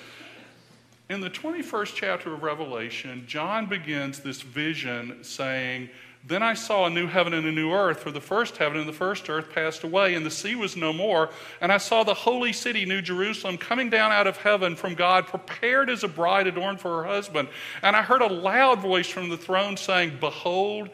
[1.11, 5.89] In the 21st chapter of Revelation, John begins this vision saying,
[6.25, 8.87] Then I saw a new heaven and a new earth, for the first heaven and
[8.87, 11.29] the first earth passed away, and the sea was no more.
[11.59, 15.27] And I saw the holy city, New Jerusalem, coming down out of heaven from God,
[15.27, 17.49] prepared as a bride adorned for her husband.
[17.81, 20.91] And I heard a loud voice from the throne saying, Behold,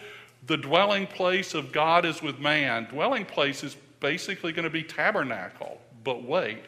[0.48, 2.86] the dwelling place of God is with man.
[2.86, 5.80] Dwelling place is basically going to be tabernacle.
[6.04, 6.64] But wait,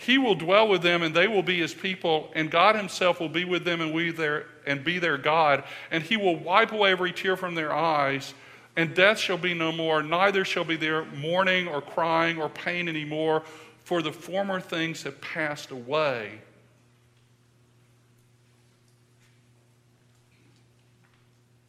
[0.00, 3.28] he will dwell with them, and they will be his people, and God himself will
[3.28, 5.62] be with them and, we their, and be their God.
[5.90, 8.32] And he will wipe away every tear from their eyes,
[8.78, 12.88] and death shall be no more, neither shall be there mourning or crying or pain
[12.88, 13.42] anymore,
[13.84, 16.40] for the former things have passed away.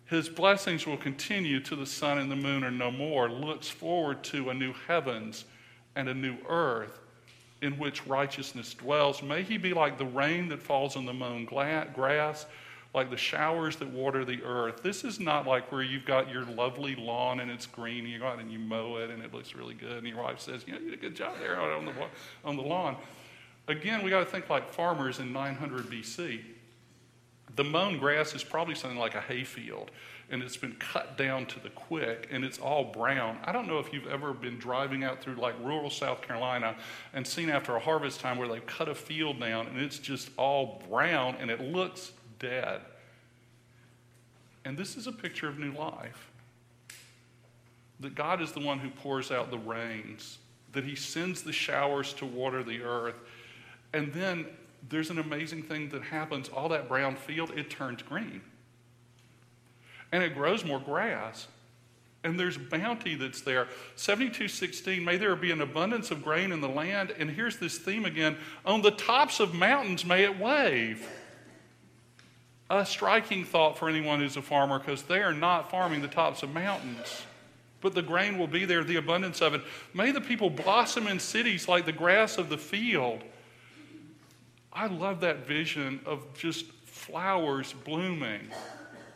[0.06, 4.24] His blessings will continue to the sun and the moon are no more, looks forward
[4.26, 5.44] to a new heavens
[5.98, 6.98] and a new earth
[7.62, 9.22] in which righteousness dwells.
[9.22, 12.46] May he be like the rain that falls on the mown grass,
[12.94, 14.82] like the showers that water the earth.
[14.84, 18.20] This is not like where you've got your lovely lawn and it's green, and you
[18.20, 20.64] go out and you mow it and it looks really good, and your wife says,
[20.66, 21.94] You know, you did a good job there on the,
[22.44, 22.98] on the lawn.
[23.68, 26.42] Again, we got to think like farmers in 900 BC.
[27.56, 29.92] The mown grass is probably something like a hayfield
[30.32, 33.38] and it's been cut down to the quick and it's all brown.
[33.44, 36.76] I don't know if you've ever been driving out through like rural South Carolina
[37.14, 40.32] and seen after a harvest time where they've cut a field down and it's just
[40.38, 42.82] all brown and it looks dead.
[44.64, 46.32] And this is a picture of new life.
[48.00, 50.40] That God is the one who pours out the rains,
[50.72, 53.20] that He sends the showers to water the earth.
[53.94, 54.46] And then
[54.90, 56.50] there's an amazing thing that happens.
[56.50, 58.42] All that brown field, it turns green.
[60.12, 61.48] And it grows more grass.
[62.24, 63.68] And there's bounty that's there.
[63.96, 67.14] 7216, may there be an abundance of grain in the land.
[67.18, 71.08] And here's this theme again on the tops of mountains, may it wave.
[72.70, 76.44] A striking thought for anyone who's a farmer because they are not farming the tops
[76.44, 77.24] of mountains.
[77.82, 79.62] But the grain will be there, the abundance of it.
[79.94, 83.24] May the people blossom in cities like the grass of the field.
[84.72, 88.52] I love that vision of just flowers blooming.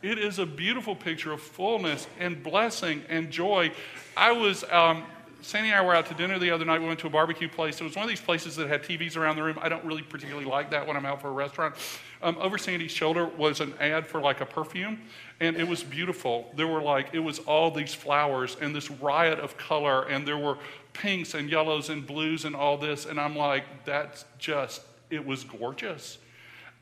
[0.02, 3.72] It is a beautiful picture of fullness and blessing and joy.
[4.16, 5.04] I was, um,
[5.42, 6.80] Sandy and I were out to dinner the other night.
[6.80, 7.80] We went to a barbecue place.
[7.80, 9.58] It was one of these places that had TVs around the room.
[9.60, 11.76] I don't really particularly like that when I'm out for a restaurant.
[12.22, 15.00] Um, over Sandy's shoulder was an ad for like a perfume,
[15.40, 16.52] and it was beautiful.
[16.56, 20.38] There were like, it was all these flowers and this riot of color, and there
[20.38, 20.58] were
[20.92, 23.06] pinks and yellows and blues and all this.
[23.06, 26.18] And I'm like, that's just, it was gorgeous.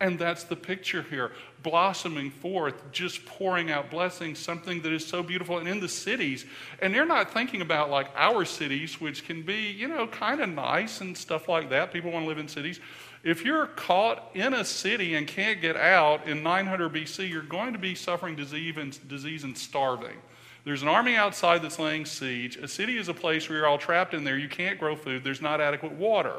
[0.00, 5.22] And that's the picture here blossoming forth, just pouring out blessings, something that is so
[5.22, 5.58] beautiful.
[5.58, 6.44] And in the cities,
[6.80, 10.50] and they're not thinking about like our cities, which can be, you know, kind of
[10.50, 11.92] nice and stuff like that.
[11.92, 12.80] People want to live in cities.
[13.22, 17.72] If you're caught in a city and can't get out in 900 BC, you're going
[17.72, 20.16] to be suffering disease and, disease and starving.
[20.64, 22.56] There's an army outside that's laying siege.
[22.56, 24.36] A city is a place where you're all trapped in there.
[24.36, 25.24] You can't grow food.
[25.24, 26.36] There's not adequate water.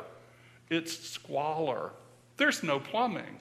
[0.70, 1.91] It's squalor.
[2.38, 3.39] There's no plumbing.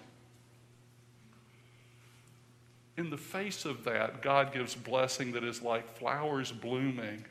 [2.97, 7.25] In the face of that, God gives blessing that is like flowers blooming.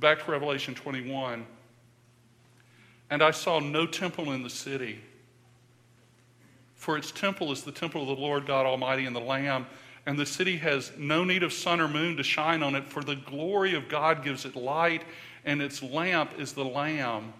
[0.00, 1.46] Back to Revelation 21.
[3.10, 4.98] And I saw no temple in the city,
[6.74, 9.66] for its temple is the temple of the Lord God Almighty and the Lamb.
[10.06, 13.02] And the city has no need of sun or moon to shine on it, for
[13.02, 15.02] the glory of God gives it light,
[15.44, 17.32] and its lamp is the Lamb.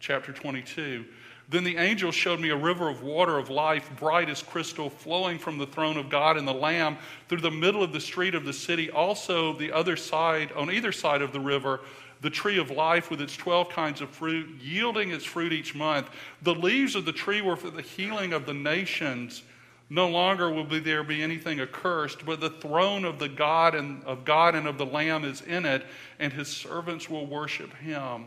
[0.00, 1.04] Chapter 22.
[1.50, 5.36] Then the angel showed me a river of water of life, bright as crystal, flowing
[5.36, 6.96] from the throne of God and the Lamb
[7.28, 8.88] through the middle of the street of the city.
[8.88, 11.80] Also, the other side, on either side of the river,
[12.20, 16.08] the tree of life with its 12 kinds of fruit, yielding its fruit each month.
[16.42, 19.42] The leaves of the tree were for the healing of the nations.
[19.88, 24.04] No longer will be there be anything accursed, but the throne of the God and
[24.04, 25.84] of God and of the Lamb is in it,
[26.20, 28.26] and his servants will worship him.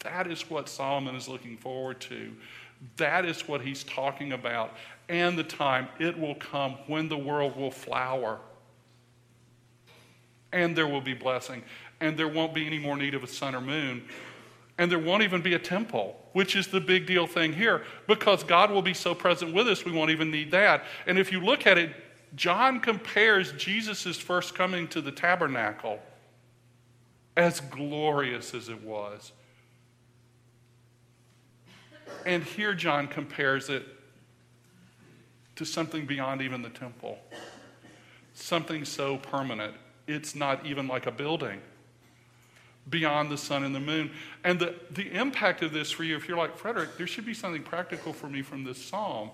[0.00, 2.32] That is what Solomon is looking forward to.
[2.96, 4.74] That is what he's talking about.
[5.08, 8.38] And the time it will come when the world will flower.
[10.52, 11.62] And there will be blessing.
[12.00, 14.04] And there won't be any more need of a sun or moon.
[14.78, 17.84] And there won't even be a temple, which is the big deal thing here.
[18.06, 20.84] Because God will be so present with us, we won't even need that.
[21.06, 21.94] And if you look at it,
[22.34, 25.98] John compares Jesus' first coming to the tabernacle
[27.36, 29.32] as glorious as it was.
[32.26, 33.84] And here John compares it
[35.56, 37.18] to something beyond even the temple,
[38.34, 39.74] something so permanent.
[40.06, 41.60] It's not even like a building
[42.88, 44.10] beyond the sun and the moon.
[44.42, 47.34] And the, the impact of this for you, if you're like, Fredric, there should be
[47.34, 49.30] something practical for me from this psalm.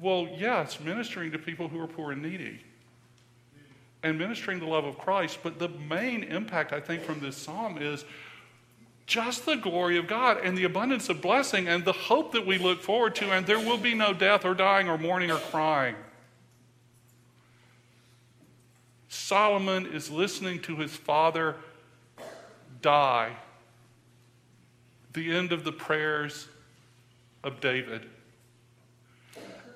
[0.00, 2.60] Well, yes, ministering to people who are poor and needy
[4.02, 5.38] and ministering the love of Christ.
[5.42, 8.04] But the main impact, I think, from this psalm is
[9.06, 12.58] just the glory of God and the abundance of blessing and the hope that we
[12.58, 15.94] look forward to, and there will be no death or dying or mourning or crying.
[19.08, 21.56] Solomon is listening to his father
[22.80, 23.32] die.
[25.12, 26.48] The end of the prayers
[27.42, 28.02] of David.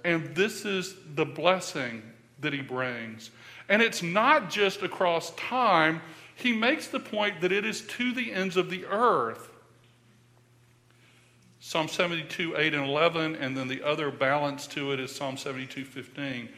[0.04, 2.02] And this is the blessing
[2.40, 3.30] that he brings.
[3.68, 6.00] And it's not just across time
[6.38, 9.51] he makes the point that it is to the ends of the earth.
[11.59, 15.85] Psalm 72, 8 and 11, and then the other balance to it is Psalm 72,
[15.85, 16.48] 15.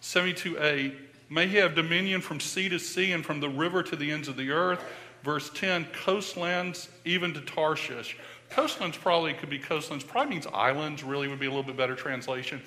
[0.00, 0.94] 72, 8,
[1.30, 4.28] may he have dominion from sea to sea and from the river to the ends
[4.28, 4.84] of the earth.
[5.24, 8.18] Verse 10, coastlands even to Tarshish.
[8.50, 11.94] Coastlands probably could be coastlands, probably means islands, really would be a little bit better
[11.94, 12.60] translation.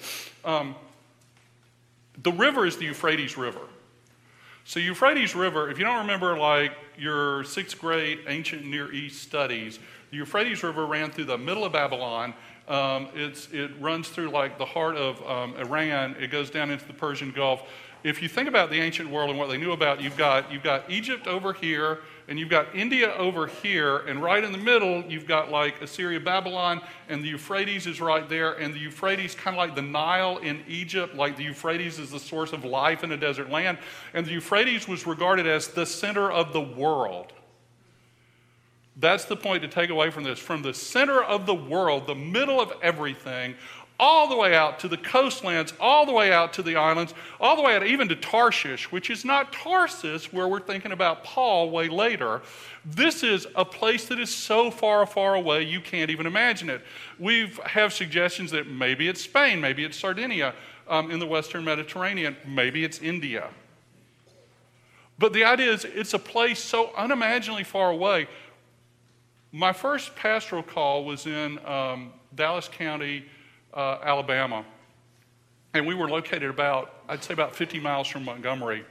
[0.43, 0.73] Um,
[2.23, 3.61] the river is the Euphrates River.
[4.63, 9.79] So, Euphrates River, if you don't remember like your sixth grade ancient Near East studies,
[10.11, 12.33] the Euphrates River ran through the middle of Babylon.
[12.67, 16.15] Um, it runs through like the heart of um, Iran.
[16.19, 17.63] It goes down into the Persian Gulf.
[18.03, 20.63] If you think about the ancient world and what they knew about, you've got, you've
[20.63, 25.03] got Egypt over here, and you've got India over here, and right in the middle,
[25.03, 28.53] you've got like Assyria, Babylon, and the Euphrates is right there.
[28.53, 32.19] And the Euphrates, kind of like the Nile in Egypt, like the Euphrates is the
[32.19, 33.77] source of life in a desert land.
[34.13, 37.33] And the Euphrates was regarded as the center of the world.
[38.97, 40.37] That's the point to take away from this.
[40.37, 43.55] From the center of the world, the middle of everything,
[44.01, 47.55] all the way out to the coastlands, all the way out to the islands, all
[47.55, 51.69] the way out even to Tarshish, which is not Tarsus, where we're thinking about Paul
[51.69, 52.41] way later.
[52.83, 56.81] This is a place that is so far, far away you can't even imagine it.
[57.19, 60.55] We have suggestions that maybe it's Spain, maybe it's Sardinia
[60.87, 63.49] um, in the Western Mediterranean, maybe it's India.
[65.19, 68.27] But the idea is it's a place so unimaginably far away.
[69.51, 73.25] My first pastoral call was in um, Dallas County
[73.73, 74.65] uh, Alabama.
[75.73, 78.85] And we were located about, I'd say, about 50 miles from Montgomery.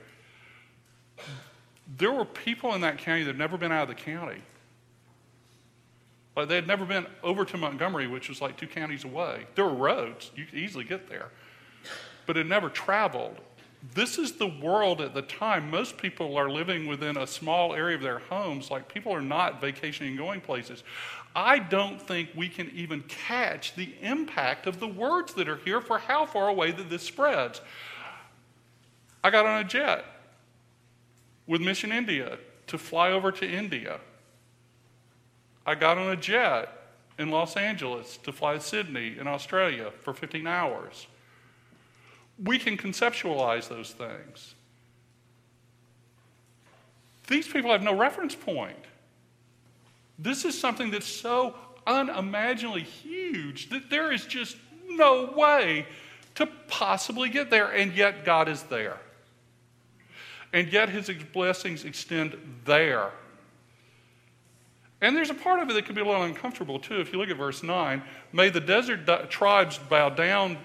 [1.98, 4.40] There were people in that county that had never been out of the county.
[6.36, 9.46] Like they had never been over to Montgomery, which was like two counties away.
[9.54, 11.28] There were roads, you could easily get there,
[12.26, 13.36] but had never traveled.
[13.94, 15.70] This is the world at the time.
[15.70, 18.70] Most people are living within a small area of their homes.
[18.70, 20.84] Like people are not vacationing going places.
[21.34, 25.80] I don't think we can even catch the impact of the words that are here
[25.80, 27.60] for how far away that this spreads.
[29.24, 30.04] I got on a jet
[31.46, 34.00] with Mission India to fly over to India.
[35.64, 36.68] I got on a jet
[37.18, 41.06] in Los Angeles to fly to Sydney in Australia for 15 hours.
[42.42, 44.54] We can conceptualize those things.
[47.28, 48.76] These people have no reference point.
[50.18, 51.54] This is something that's so
[51.86, 54.56] unimaginably huge that there is just
[54.88, 55.86] no way
[56.34, 58.98] to possibly get there, and yet God is there.
[60.52, 63.10] And yet his blessings extend there.
[65.00, 67.00] And there's a part of it that can be a little uncomfortable too.
[67.00, 70.58] If you look at verse 9, may the desert tribes bow down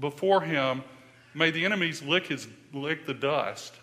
[0.00, 0.82] before him,
[1.34, 3.74] may the enemies lick, his, lick the dust.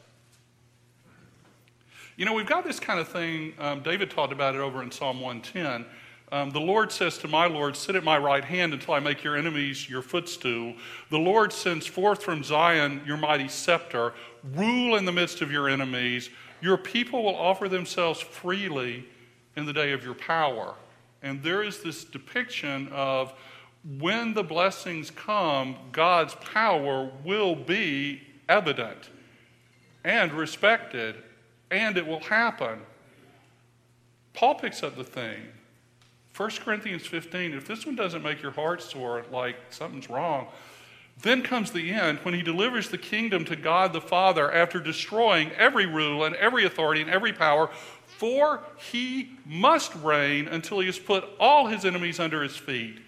[2.17, 3.53] You know, we've got this kind of thing.
[3.59, 5.85] Um, David talked about it over in Psalm 110.
[6.31, 9.23] Um, the Lord says to my Lord, Sit at my right hand until I make
[9.23, 10.75] your enemies your footstool.
[11.09, 14.13] The Lord sends forth from Zion your mighty scepter.
[14.53, 16.29] Rule in the midst of your enemies.
[16.61, 19.05] Your people will offer themselves freely
[19.55, 20.75] in the day of your power.
[21.23, 23.33] And there is this depiction of
[23.83, 29.09] when the blessings come, God's power will be evident
[30.03, 31.15] and respected
[31.71, 32.79] and it will happen.
[34.33, 35.39] Paul picks up the thing.
[36.35, 40.47] 1 Corinthians 15, if this one doesn't make your heart soar, like something's wrong,
[41.21, 45.51] then comes the end when he delivers the kingdom to God the Father after destroying
[45.51, 47.69] every rule and every authority and every power,
[48.05, 52.99] for he must reign until he has put all his enemies under his feet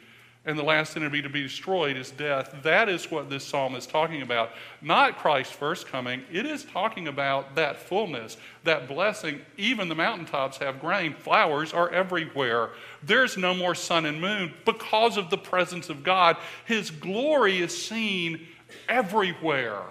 [0.44, 2.56] and the last enemy to be destroyed is death.
[2.64, 4.52] That is what this psalm is talking about.
[4.82, 9.42] Not Christ's first coming, it is talking about that fullness, that blessing.
[9.58, 12.72] Even the mountaintops have grain, flowers are everywhere.
[13.04, 16.38] There's no more sun and moon because of the presence of God.
[16.66, 18.48] His glory is seen
[18.90, 19.84] everywhere.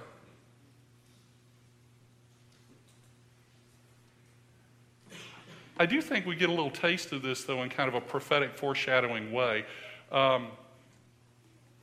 [5.78, 8.03] I do think we get a little taste of this, though, in kind of a
[8.03, 9.64] prophetic foreshadowing way.
[10.12, 10.48] Um,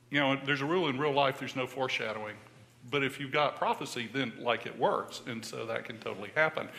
[0.10, 2.36] you know, there's a rule in real life there's no foreshadowing.
[2.90, 5.22] But if you've got prophecy, then like it works.
[5.28, 6.70] And so that can totally happen.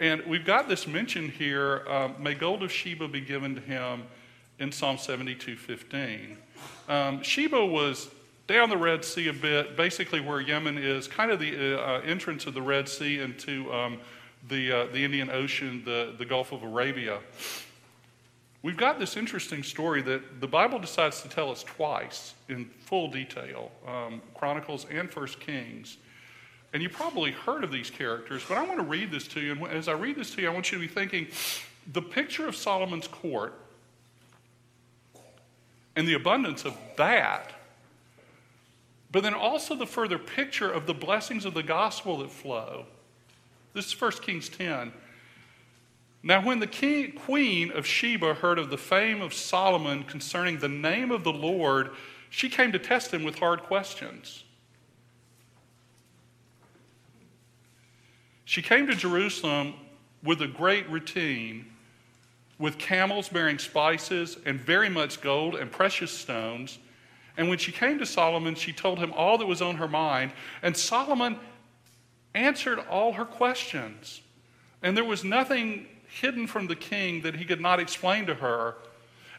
[0.00, 4.04] And we've got this mention here um, may gold of Sheba be given to him
[4.58, 6.38] in Psalm 72 15.
[6.88, 8.08] Um, Sheba was
[8.46, 12.46] down the Red Sea a bit, basically where Yemen is, kind of the uh, entrance
[12.46, 13.98] of the Red Sea into um,
[14.48, 17.20] the, uh, the Indian Ocean, the, the Gulf of Arabia.
[18.62, 23.08] We've got this interesting story that the Bible decides to tell us twice in full
[23.08, 25.96] detail um, Chronicles and First Kings.
[26.74, 29.52] And you probably heard of these characters, but I want to read this to you.
[29.52, 31.28] And as I read this to you, I want you to be thinking
[31.90, 33.54] the picture of Solomon's court
[35.96, 37.52] and the abundance of that,
[39.10, 42.84] but then also the further picture of the blessings of the gospel that flow.
[43.72, 44.92] This is 1 Kings 10.
[46.22, 50.68] Now, when the king, queen of Sheba heard of the fame of Solomon concerning the
[50.68, 51.90] name of the Lord,
[52.28, 54.44] she came to test him with hard questions.
[58.44, 59.74] She came to Jerusalem
[60.22, 61.66] with a great routine,
[62.58, 66.78] with camels bearing spices and very much gold and precious stones.
[67.36, 70.32] And when she came to Solomon, she told him all that was on her mind,
[70.62, 71.38] and Solomon
[72.34, 74.20] answered all her questions.
[74.82, 78.74] And there was nothing hidden from the king that he could not explain to her.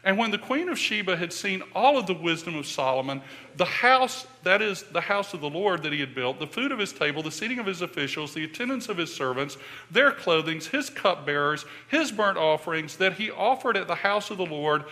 [0.04, 3.22] And when the queen of Sheba had seen all of the wisdom of Solomon,
[3.56, 6.72] the house, that is, the house of the Lord that he had built, the food
[6.72, 9.56] of his table, the seating of his officials, the attendance of his servants,
[9.92, 14.46] their clothing, his cupbearers, his burnt offerings that he offered at the house of the
[14.46, 14.84] Lord,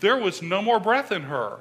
[0.00, 1.60] there was no more breath in her.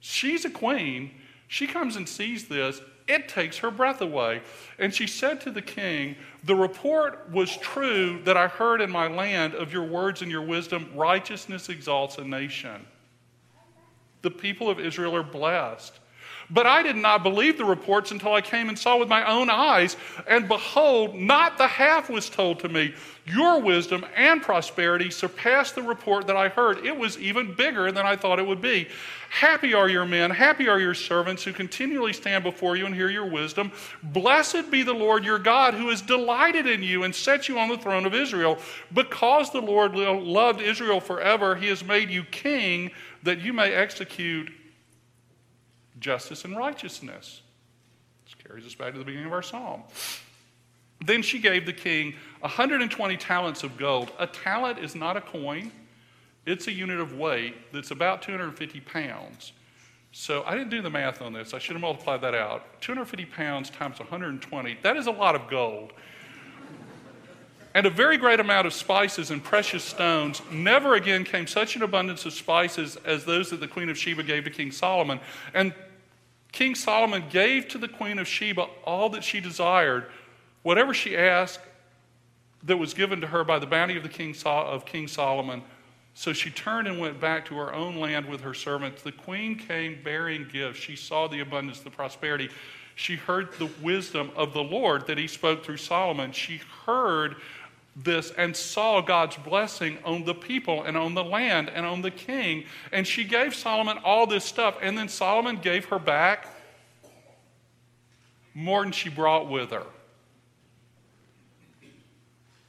[0.00, 1.10] She's a queen.
[1.46, 2.80] She comes and sees this.
[3.06, 4.42] It takes her breath away.
[4.78, 9.08] And she said to the king, The report was true that I heard in my
[9.08, 10.90] land of your words and your wisdom.
[10.94, 12.86] Righteousness exalts a nation.
[14.22, 16.00] The people of Israel are blessed.
[16.54, 19.50] But I did not believe the reports until I came and saw with my own
[19.50, 19.96] eyes.
[20.28, 22.94] And behold, not the half was told to me.
[23.26, 26.86] Your wisdom and prosperity surpassed the report that I heard.
[26.86, 28.86] It was even bigger than I thought it would be.
[29.30, 33.10] Happy are your men, happy are your servants who continually stand before you and hear
[33.10, 33.72] your wisdom.
[34.04, 37.68] Blessed be the Lord your God who has delighted in you and set you on
[37.68, 38.58] the throne of Israel.
[38.92, 42.92] Because the Lord loved Israel forever, he has made you king
[43.24, 44.52] that you may execute
[46.04, 47.40] justice and righteousness.
[48.26, 49.82] This carries us back to the beginning of our psalm.
[51.02, 54.12] Then she gave the king 120 talents of gold.
[54.18, 55.72] A talent is not a coin,
[56.44, 59.52] it's a unit of weight that's about 250 pounds.
[60.12, 61.54] So I didn't do the math on this.
[61.54, 62.82] I should have multiplied that out.
[62.82, 65.94] 250 pounds times 120, that is a lot of gold.
[67.76, 70.40] And a very great amount of spices and precious stones.
[70.52, 74.22] Never again came such an abundance of spices as those that the Queen of Sheba
[74.22, 75.18] gave to King Solomon.
[75.54, 75.74] And
[76.54, 80.06] King Solomon gave to the Queen of Sheba all that she desired,
[80.62, 81.58] whatever she asked
[82.62, 85.64] that was given to her by the bounty of the King of King Solomon.
[86.14, 89.02] So she turned and went back to her own land with her servants.
[89.02, 90.78] The queen came bearing gifts.
[90.78, 92.48] She saw the abundance, the prosperity.
[92.94, 96.30] She heard the wisdom of the Lord that he spoke through Solomon.
[96.30, 97.34] She heard
[97.96, 102.10] this and saw God's blessing on the people and on the land and on the
[102.10, 102.64] king.
[102.92, 104.76] And she gave Solomon all this stuff.
[104.82, 106.48] And then Solomon gave her back
[108.52, 109.86] more than she brought with her.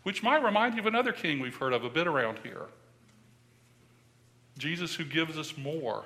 [0.03, 2.67] Which might remind you of another king we've heard of a bit around here
[4.57, 6.05] Jesus, who gives us more.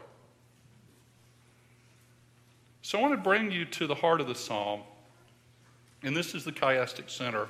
[2.81, 4.81] So I want to bring you to the heart of the psalm.
[6.01, 7.47] And this is the chiastic center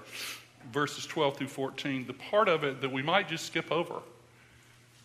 [0.71, 3.95] verses 12 through 14, the part of it that we might just skip over.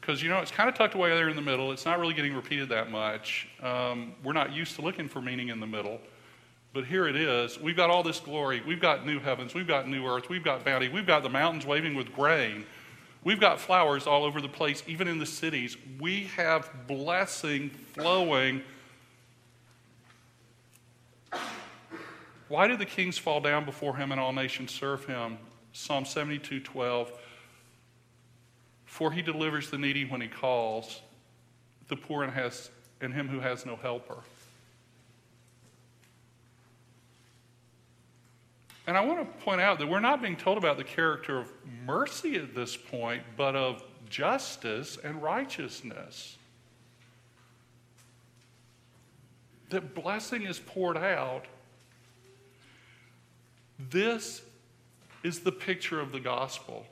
[0.00, 1.72] Because, you know, it's kind of tucked away there in the middle.
[1.72, 3.48] It's not really getting repeated that much.
[3.62, 5.98] Um, we're not used to looking for meaning in the middle.
[6.74, 7.58] But here it is.
[7.58, 8.60] We've got all this glory.
[8.66, 9.54] We've got new heavens.
[9.54, 10.28] We've got new earth.
[10.28, 10.88] We've got bounty.
[10.88, 12.66] We've got the mountains waving with grain.
[13.22, 15.78] We've got flowers all over the place, even in the cities.
[15.98, 18.60] We have blessing flowing.
[22.48, 25.38] Why do the kings fall down before him and all nations serve him?
[25.74, 27.12] Psalm 72 12.
[28.86, 31.02] For he delivers the needy when he calls,
[31.88, 32.70] the poor and, has,
[33.00, 34.18] and him who has no helper.
[38.86, 41.50] And I want to point out that we're not being told about the character of
[41.84, 46.36] mercy at this point, but of justice and righteousness.
[49.70, 51.46] That blessing is poured out
[53.90, 54.42] this
[55.24, 56.86] is the picture of the gospel.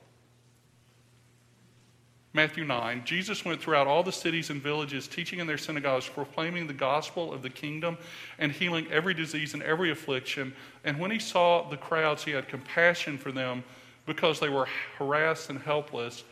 [2.34, 6.66] Matthew 9, Jesus went throughout all the cities and villages, teaching in their synagogues, proclaiming
[6.66, 7.98] the gospel of the kingdom
[8.38, 10.54] and healing every disease and every affliction.
[10.82, 13.62] And when he saw the crowds, he had compassion for them
[14.06, 14.66] because they were
[14.96, 16.24] harassed and helpless,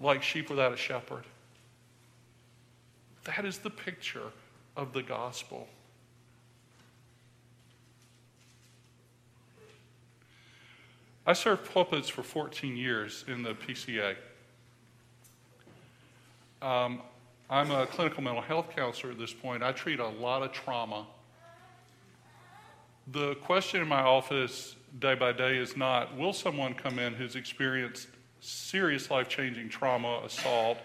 [0.00, 1.24] like sheep without a shepherd.
[3.24, 4.32] That is the picture
[4.76, 5.66] of the gospel.
[11.26, 14.14] I served pulpits for 14 years in the PCA.
[16.60, 17.00] Um,
[17.48, 19.62] I'm a clinical mental health counselor at this point.
[19.62, 21.06] I treat a lot of trauma.
[23.12, 27.36] The question in my office day by day is not will someone come in who's
[27.36, 28.08] experienced
[28.40, 30.76] serious life changing trauma, assault,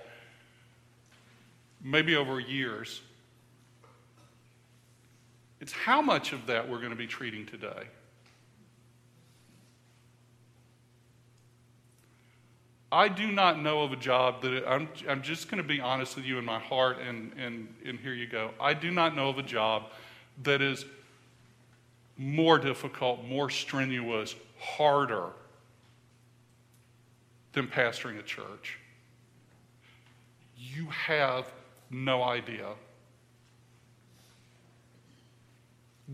[1.83, 3.01] maybe over years?
[5.59, 7.87] It's how much of that we're going to be treating today.
[12.91, 16.15] I do not know of a job that I'm, I'm just going to be honest
[16.15, 18.51] with you in my heart, and, and, and here you go.
[18.59, 19.91] I do not know of a job
[20.43, 20.85] that is
[22.17, 25.27] more difficult, more strenuous, harder
[27.53, 28.79] than pastoring a church.
[30.57, 31.51] You have
[31.91, 32.69] no idea.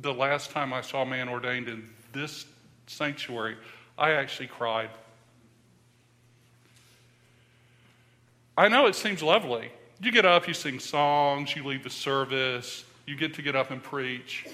[0.01, 2.45] The last time I saw a man ordained in this
[2.85, 3.55] sanctuary,
[3.97, 4.89] I actually cried.
[8.57, 9.69] I know it seems lovely.
[10.01, 13.71] You get up, you sing songs, you leave the service, you get to get up
[13.71, 14.45] and preach.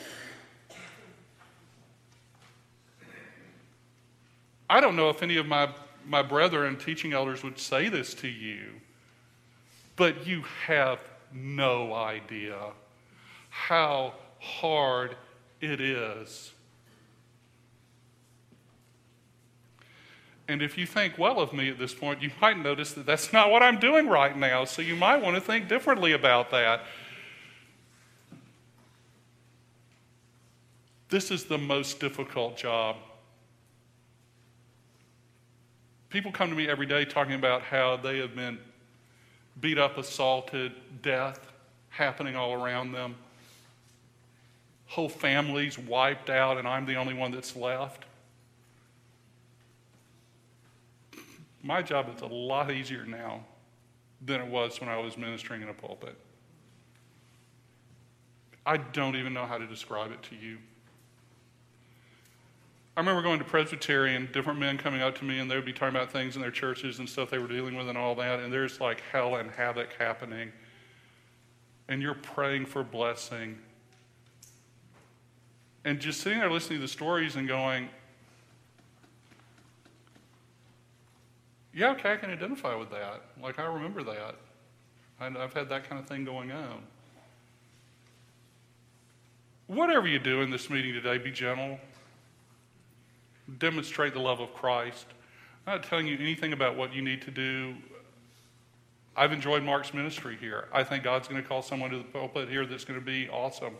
[4.69, 5.69] I don't know if any of my,
[6.07, 8.67] my brethren teaching elders would say this to you,
[9.97, 10.99] but you have
[11.33, 12.57] no idea
[13.49, 15.15] how hard
[15.59, 16.53] it is.
[20.51, 23.31] And if you think well of me at this point, you might notice that that's
[23.31, 24.65] not what I'm doing right now.
[24.65, 26.81] So you might want to think differently about that.
[31.09, 32.97] This is the most difficult job.
[36.09, 38.57] People come to me every day talking about how they have been
[39.61, 41.39] beat up, assaulted, death
[41.89, 43.15] happening all around them.
[44.87, 48.03] Whole families wiped out, and I'm the only one that's left.
[51.63, 53.43] My job is a lot easier now
[54.21, 56.15] than it was when I was ministering in a pulpit.
[58.65, 60.57] I don't even know how to describe it to you.
[62.95, 65.73] I remember going to Presbyterian, different men coming up to me, and they would be
[65.73, 68.39] talking about things in their churches and stuff they were dealing with and all that,
[68.39, 70.51] and there's like hell and havoc happening.
[71.87, 73.57] And you're praying for blessing.
[75.83, 77.89] And just sitting there listening to the stories and going,
[81.73, 83.21] Yeah, okay, I can identify with that.
[83.41, 84.35] Like, I remember that.
[85.19, 86.81] And I've had that kind of thing going on.
[89.67, 91.79] Whatever you do in this meeting today, be gentle.
[93.57, 95.05] Demonstrate the love of Christ.
[95.65, 97.75] I'm not telling you anything about what you need to do.
[99.15, 100.67] I've enjoyed Mark's ministry here.
[100.73, 103.29] I think God's going to call someone to the pulpit here that's going to be
[103.29, 103.75] awesome.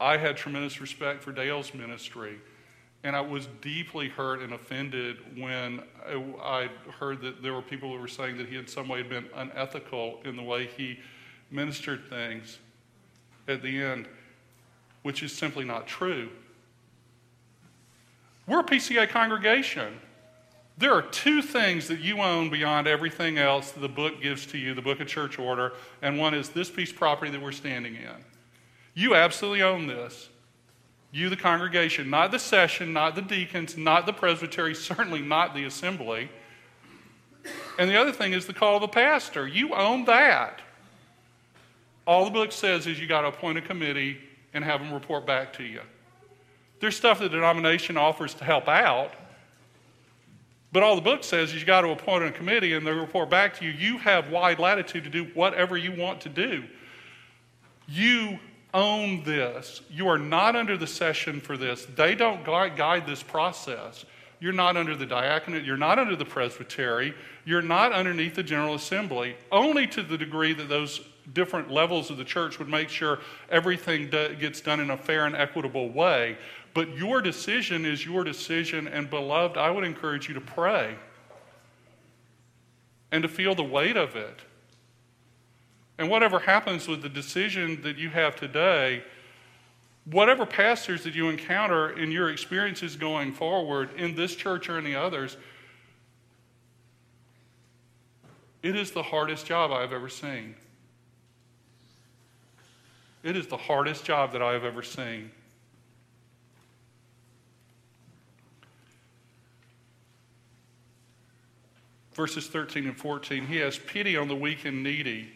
[0.00, 2.38] I had tremendous respect for Dale's ministry.
[3.04, 5.82] And I was deeply hurt and offended when
[6.42, 6.68] I
[6.98, 9.26] heard that there were people who were saying that he in some way had been
[9.34, 10.98] unethical in the way he
[11.50, 12.58] ministered things
[13.46, 14.08] at the end,
[15.02, 16.28] which is simply not true.
[18.46, 20.00] We're a PCA congregation.
[20.76, 24.58] There are two things that you own beyond everything else that the book gives to
[24.58, 25.72] you, the book of church order,
[26.02, 28.24] and one is this piece of property that we're standing in.
[28.94, 30.28] You absolutely own this.
[31.10, 35.64] You, the congregation, not the session, not the deacons, not the presbytery, certainly not the
[35.64, 36.28] assembly.
[37.78, 39.46] And the other thing is the call of the pastor.
[39.46, 40.60] You own that.
[42.06, 44.18] All the book says is you got to appoint a committee
[44.52, 45.80] and have them report back to you.
[46.80, 49.12] There's stuff the denomination offers to help out,
[50.72, 53.30] but all the book says is you got to appoint a committee and they report
[53.30, 53.70] back to you.
[53.70, 56.64] You have wide latitude to do whatever you want to do.
[57.88, 58.38] You
[58.74, 59.80] own this.
[59.90, 61.86] You are not under the session for this.
[61.96, 64.04] They don't guide this process.
[64.40, 65.64] You're not under the diaconate.
[65.64, 67.14] You're not under the presbytery.
[67.44, 71.00] You're not underneath the General Assembly, only to the degree that those
[71.34, 73.18] different levels of the church would make sure
[73.50, 76.38] everything do, gets done in a fair and equitable way.
[76.74, 80.94] But your decision is your decision, and beloved, I would encourage you to pray
[83.10, 84.40] and to feel the weight of it
[85.98, 89.02] and whatever happens with the decision that you have today,
[90.04, 94.94] whatever pastors that you encounter in your experiences going forward in this church or any
[94.94, 95.36] others,
[98.62, 100.54] it is the hardest job I've ever seen.
[103.24, 105.32] It is the hardest job that I have ever seen.
[112.12, 115.32] Verses 13 and 14 He has pity on the weak and needy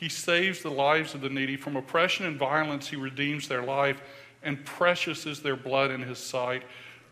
[0.00, 1.58] he saves the lives of the needy.
[1.58, 4.00] From oppression and violence, He redeems their life,
[4.42, 6.62] and precious is their blood in His sight.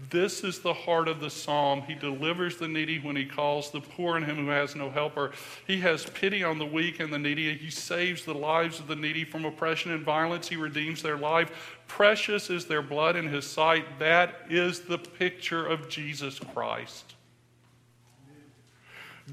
[0.08, 1.82] This is the heart of the psalm.
[1.82, 5.32] He delivers the needy when he calls, the poor and him who has no helper.
[5.66, 7.52] He has pity on the weak and the needy.
[7.58, 10.48] He saves the lives of the needy from oppression and violence.
[10.48, 11.78] He redeems their life.
[11.88, 13.98] Precious is their blood in his sight.
[13.98, 17.16] That is the picture of Jesus Christ.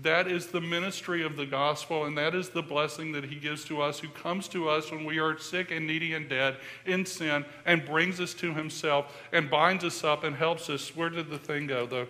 [0.02, 3.64] That is the ministry of the gospel, and that is the blessing that he gives
[3.66, 7.06] to us, who comes to us when we are sick and needy and dead in
[7.06, 10.94] sin, and brings us to himself, and binds us up and helps us.
[10.96, 11.86] Where did the thing go?
[11.86, 12.08] The,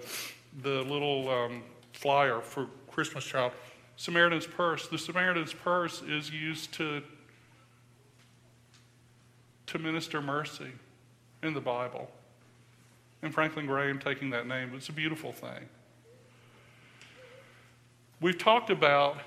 [0.63, 1.61] the little um,
[1.93, 3.51] flyer for Christmas child.
[3.97, 4.88] Samaritan's purse.
[4.88, 7.03] The Samaritan's purse is used to,
[9.67, 10.71] to minister mercy
[11.43, 12.09] in the Bible.
[13.21, 15.69] And Franklin Graham taking that name, it's a beautiful thing.
[18.22, 19.18] We've talked about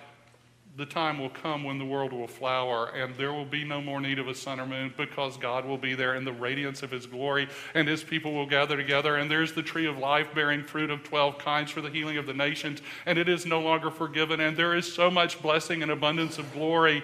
[0.79, 4.01] the time will come when the world will flower and there will be no more
[4.01, 6.93] need of a sun or moon because God will be there in the radiance of
[6.93, 9.17] his glory and his people will gather together.
[9.17, 12.27] And there's the tree of life bearing fruit of 12 kinds for the healing of
[12.27, 14.39] the nations, and it is no longer forgiven.
[14.39, 17.03] And there is so much blessing and abundance of glory.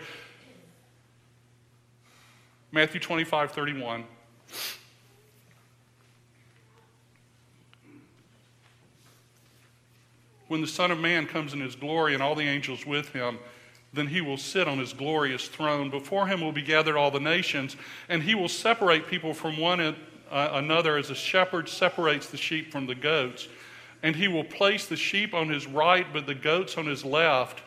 [2.71, 4.05] Matthew 25, 31.
[10.55, 13.41] When the Son of Man comes in his glory and all the angels with him,
[13.93, 15.91] Then he will sit on his glorious throne.
[15.91, 17.77] Before him will be gathered all the nations,
[18.09, 19.95] and he will separate people from one uh,
[20.31, 23.49] another as a shepherd separates the sheep from the goats.
[24.05, 27.61] And he will place the sheep on his right, but the goats on his left.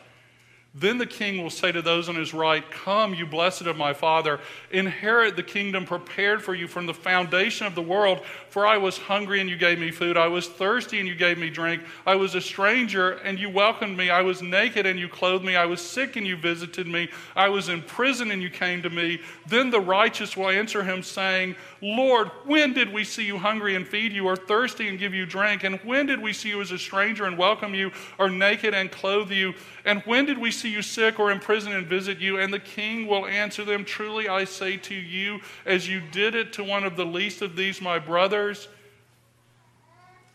[0.74, 3.92] Then the king will say to those on his right, Come, you blessed of my
[3.92, 8.20] father, inherit the kingdom prepared for you from the foundation of the world.
[8.58, 10.16] For I was hungry and you gave me food.
[10.16, 11.80] I was thirsty and you gave me drink.
[12.04, 14.10] I was a stranger and you welcomed me.
[14.10, 15.54] I was naked and you clothed me.
[15.54, 17.08] I was sick and you visited me.
[17.36, 19.20] I was in prison and you came to me.
[19.46, 23.86] Then the righteous will answer him, saying, Lord, when did we see you hungry and
[23.86, 25.62] feed you, or thirsty and give you drink?
[25.62, 28.90] And when did we see you as a stranger and welcome you, or naked and
[28.90, 29.54] clothe you?
[29.84, 32.40] And when did we see you sick or in prison and visit you?
[32.40, 36.52] And the king will answer them, Truly I say to you, as you did it
[36.54, 38.47] to one of the least of these my brothers,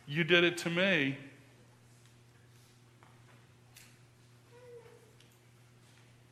[0.07, 1.17] you did it to me.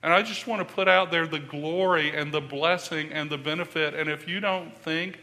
[0.03, 3.37] And I just want to put out there the glory and the blessing and the
[3.37, 3.93] benefit.
[3.93, 5.19] And if you don't think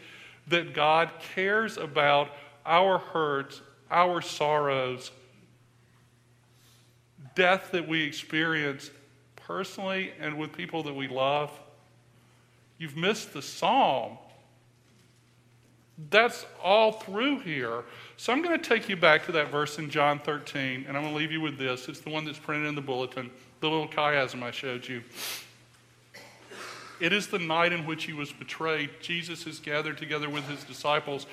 [0.47, 2.29] that God cares about
[2.65, 5.11] our hurts, our sorrows,
[7.35, 8.89] death that we experience
[9.35, 11.51] personally and with people that we love,
[12.77, 14.17] you've missed the psalm.
[16.09, 17.83] That's all through here.
[18.17, 21.03] So I'm going to take you back to that verse in John 13, and I'm
[21.03, 21.89] going to leave you with this.
[21.89, 23.29] It's the one that's printed in the bulletin,
[23.59, 25.03] the little chiasm I showed you.
[26.99, 28.89] It is the night in which he was betrayed.
[29.01, 31.25] Jesus is gathered together with his disciples.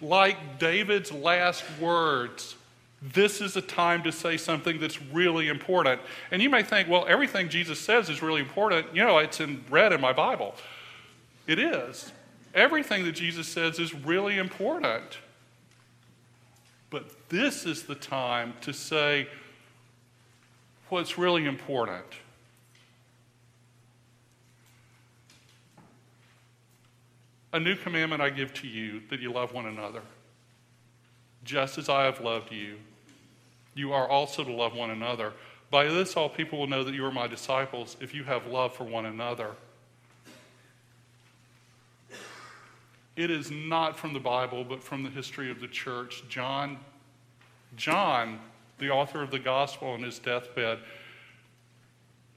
[0.00, 2.54] Like David's last words,
[3.02, 6.00] this is a time to say something that's really important.
[6.30, 8.94] And you may think, well, everything Jesus says is really important.
[8.94, 10.54] You know, it's in red in my Bible.
[11.46, 12.12] It is.
[12.58, 15.18] Everything that Jesus says is really important.
[16.90, 19.28] But this is the time to say
[20.88, 22.04] what's really important.
[27.52, 30.02] A new commandment I give to you that you love one another.
[31.44, 32.78] Just as I have loved you,
[33.76, 35.32] you are also to love one another.
[35.70, 38.74] By this, all people will know that you are my disciples if you have love
[38.74, 39.52] for one another.
[43.18, 46.22] It is not from the Bible, but from the history of the church.
[46.28, 46.78] John,
[47.74, 48.38] John,
[48.78, 50.78] the author of the gospel on his deathbed,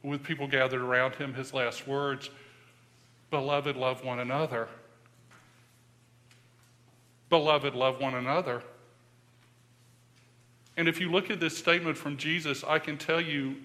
[0.01, 2.32] with people gathered around him, his last words
[3.29, 4.69] Beloved, love one another.
[7.29, 8.63] Beloved, love one another.
[10.77, 13.57] And if you look at this statement from Jesus, I can tell you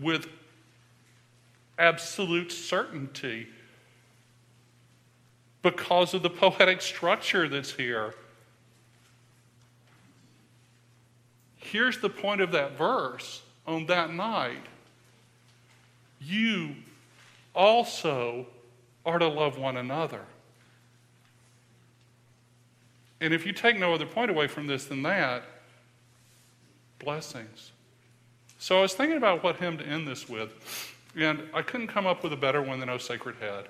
[0.00, 0.28] with
[1.78, 3.48] absolute certainty,
[5.64, 8.14] because of the poetic structure that's here.
[11.56, 14.62] Here's the point of that verse on that night.
[16.20, 16.76] You
[17.54, 18.46] also
[19.06, 20.20] are to love one another.
[23.22, 25.44] And if you take no other point away from this than that,
[26.98, 27.72] blessings.
[28.58, 32.06] So I was thinking about what hymn to end this with, and I couldn't come
[32.06, 33.64] up with a better one than O Sacred Head.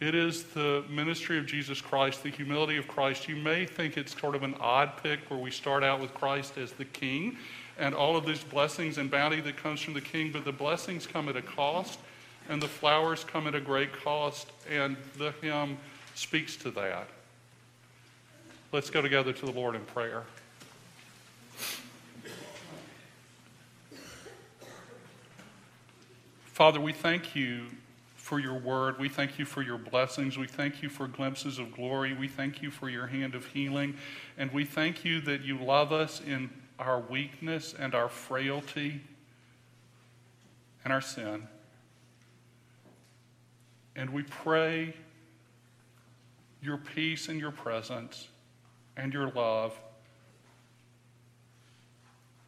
[0.00, 3.28] It is the ministry of Jesus Christ, the humility of Christ.
[3.28, 6.58] You may think it's sort of an odd pick where we start out with Christ
[6.58, 7.38] as the king
[7.78, 11.06] and all of these blessings and bounty that comes from the king, but the blessings
[11.06, 11.98] come at a cost
[12.48, 15.78] and the flowers come at a great cost, and the hymn
[16.14, 17.08] speaks to that.
[18.72, 20.24] Let's go together to the Lord in prayer.
[26.44, 27.66] Father, we thank you
[28.24, 28.98] for your word.
[28.98, 30.38] We thank you for your blessings.
[30.38, 32.14] We thank you for glimpses of glory.
[32.14, 33.98] We thank you for your hand of healing.
[34.38, 36.48] And we thank you that you love us in
[36.78, 39.02] our weakness and our frailty
[40.84, 41.46] and our sin.
[43.94, 44.94] And we pray
[46.62, 48.28] your peace and your presence
[48.96, 49.78] and your love.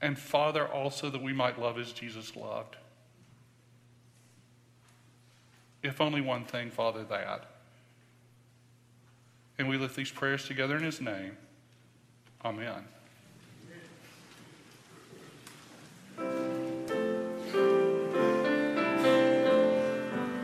[0.01, 2.77] And Father, also that we might love as Jesus loved.
[5.87, 7.49] If only one thing, Father, that.
[9.57, 11.37] And we lift these prayers together in His name.
[12.45, 12.85] Amen.